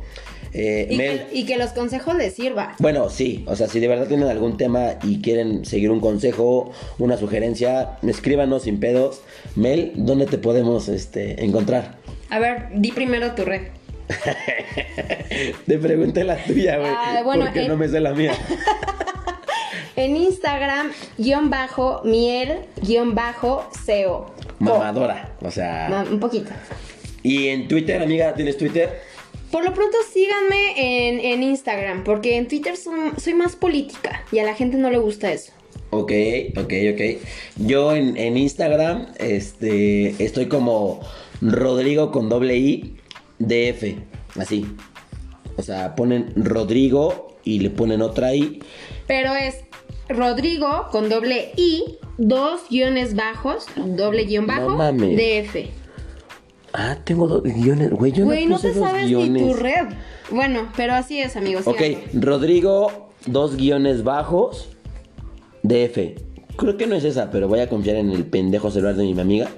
[0.52, 2.70] eh, Y, Mel, que, y que los consejos les sirvan.
[2.78, 6.72] Bueno, sí, o sea, si de verdad tienen algún tema y quieren seguir un consejo,
[6.98, 9.20] una sugerencia, escríbanos sin pedos.
[9.54, 11.98] Mel, ¿dónde te podemos este, encontrar?
[12.30, 13.62] A ver, di primero tu red.
[15.66, 16.90] Te pregunté la tuya, güey.
[16.94, 18.32] Ah, bueno, porque no me sé la mía.
[19.96, 24.32] En Instagram, guion bajo, miel, guion bajo, SEO.
[24.58, 25.88] Mamadora, o sea.
[25.90, 26.50] Ma- un poquito.
[27.22, 29.00] Y en Twitter, amiga, ¿tienes Twitter?
[29.50, 34.38] Por lo pronto síganme en, en Instagram, porque en Twitter son- soy más política y
[34.38, 35.52] a la gente no le gusta eso.
[35.90, 36.12] Ok,
[36.56, 37.00] ok, ok.
[37.56, 41.00] Yo en, en Instagram, este, estoy como
[41.42, 42.96] Rodrigo con doble I,
[43.40, 43.96] DF,
[44.38, 44.66] así.
[45.56, 48.62] O sea, ponen Rodrigo y le ponen otra I.
[49.08, 49.56] Pero es
[50.08, 55.16] Rodrigo con doble I, dos guiones bajos, doble guion bajo, mames.
[55.16, 55.70] DF.
[56.72, 57.90] Ah, tengo dos guiones.
[57.90, 59.42] Güey, yo Güey, no no puse te dos sabes guiones.
[59.42, 59.88] ni tu red.
[60.30, 61.66] Bueno, pero así es, amigos.
[61.66, 61.80] Ok.
[62.14, 64.68] Rodrigo, dos guiones bajos,
[65.64, 65.98] DF.
[66.56, 69.18] Creo que no es esa, pero voy a confiar en el pendejo celular de mi
[69.20, 69.48] amiga.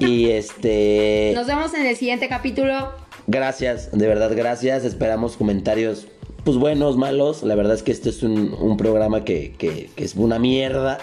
[0.00, 1.32] Y este.
[1.36, 2.90] Nos vemos en el siguiente capítulo.
[3.32, 4.84] Gracias, de verdad, gracias.
[4.84, 6.06] Esperamos comentarios,
[6.44, 7.42] pues buenos, malos.
[7.42, 10.98] La verdad es que este es un, un programa que, que- que es una mierda.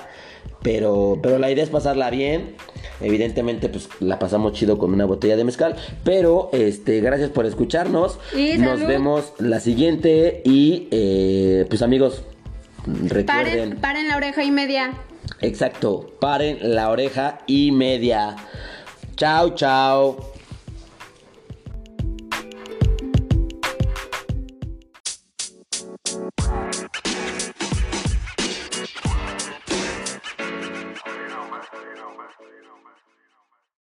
[0.61, 2.55] Pero, pero la idea es pasarla bien.
[3.01, 5.75] Evidentemente, pues la pasamos chido con una botella de mezcal.
[6.03, 8.19] Pero, este, gracias por escucharnos.
[8.35, 8.87] Y Nos salud.
[8.87, 10.41] vemos la siguiente.
[10.45, 12.23] Y, eh, pues amigos,
[12.85, 13.25] recuerden.
[13.25, 14.93] Paren, paren la oreja y media.
[15.41, 18.35] Exacto, paren la oreja y media.
[19.15, 20.28] Chao, chao.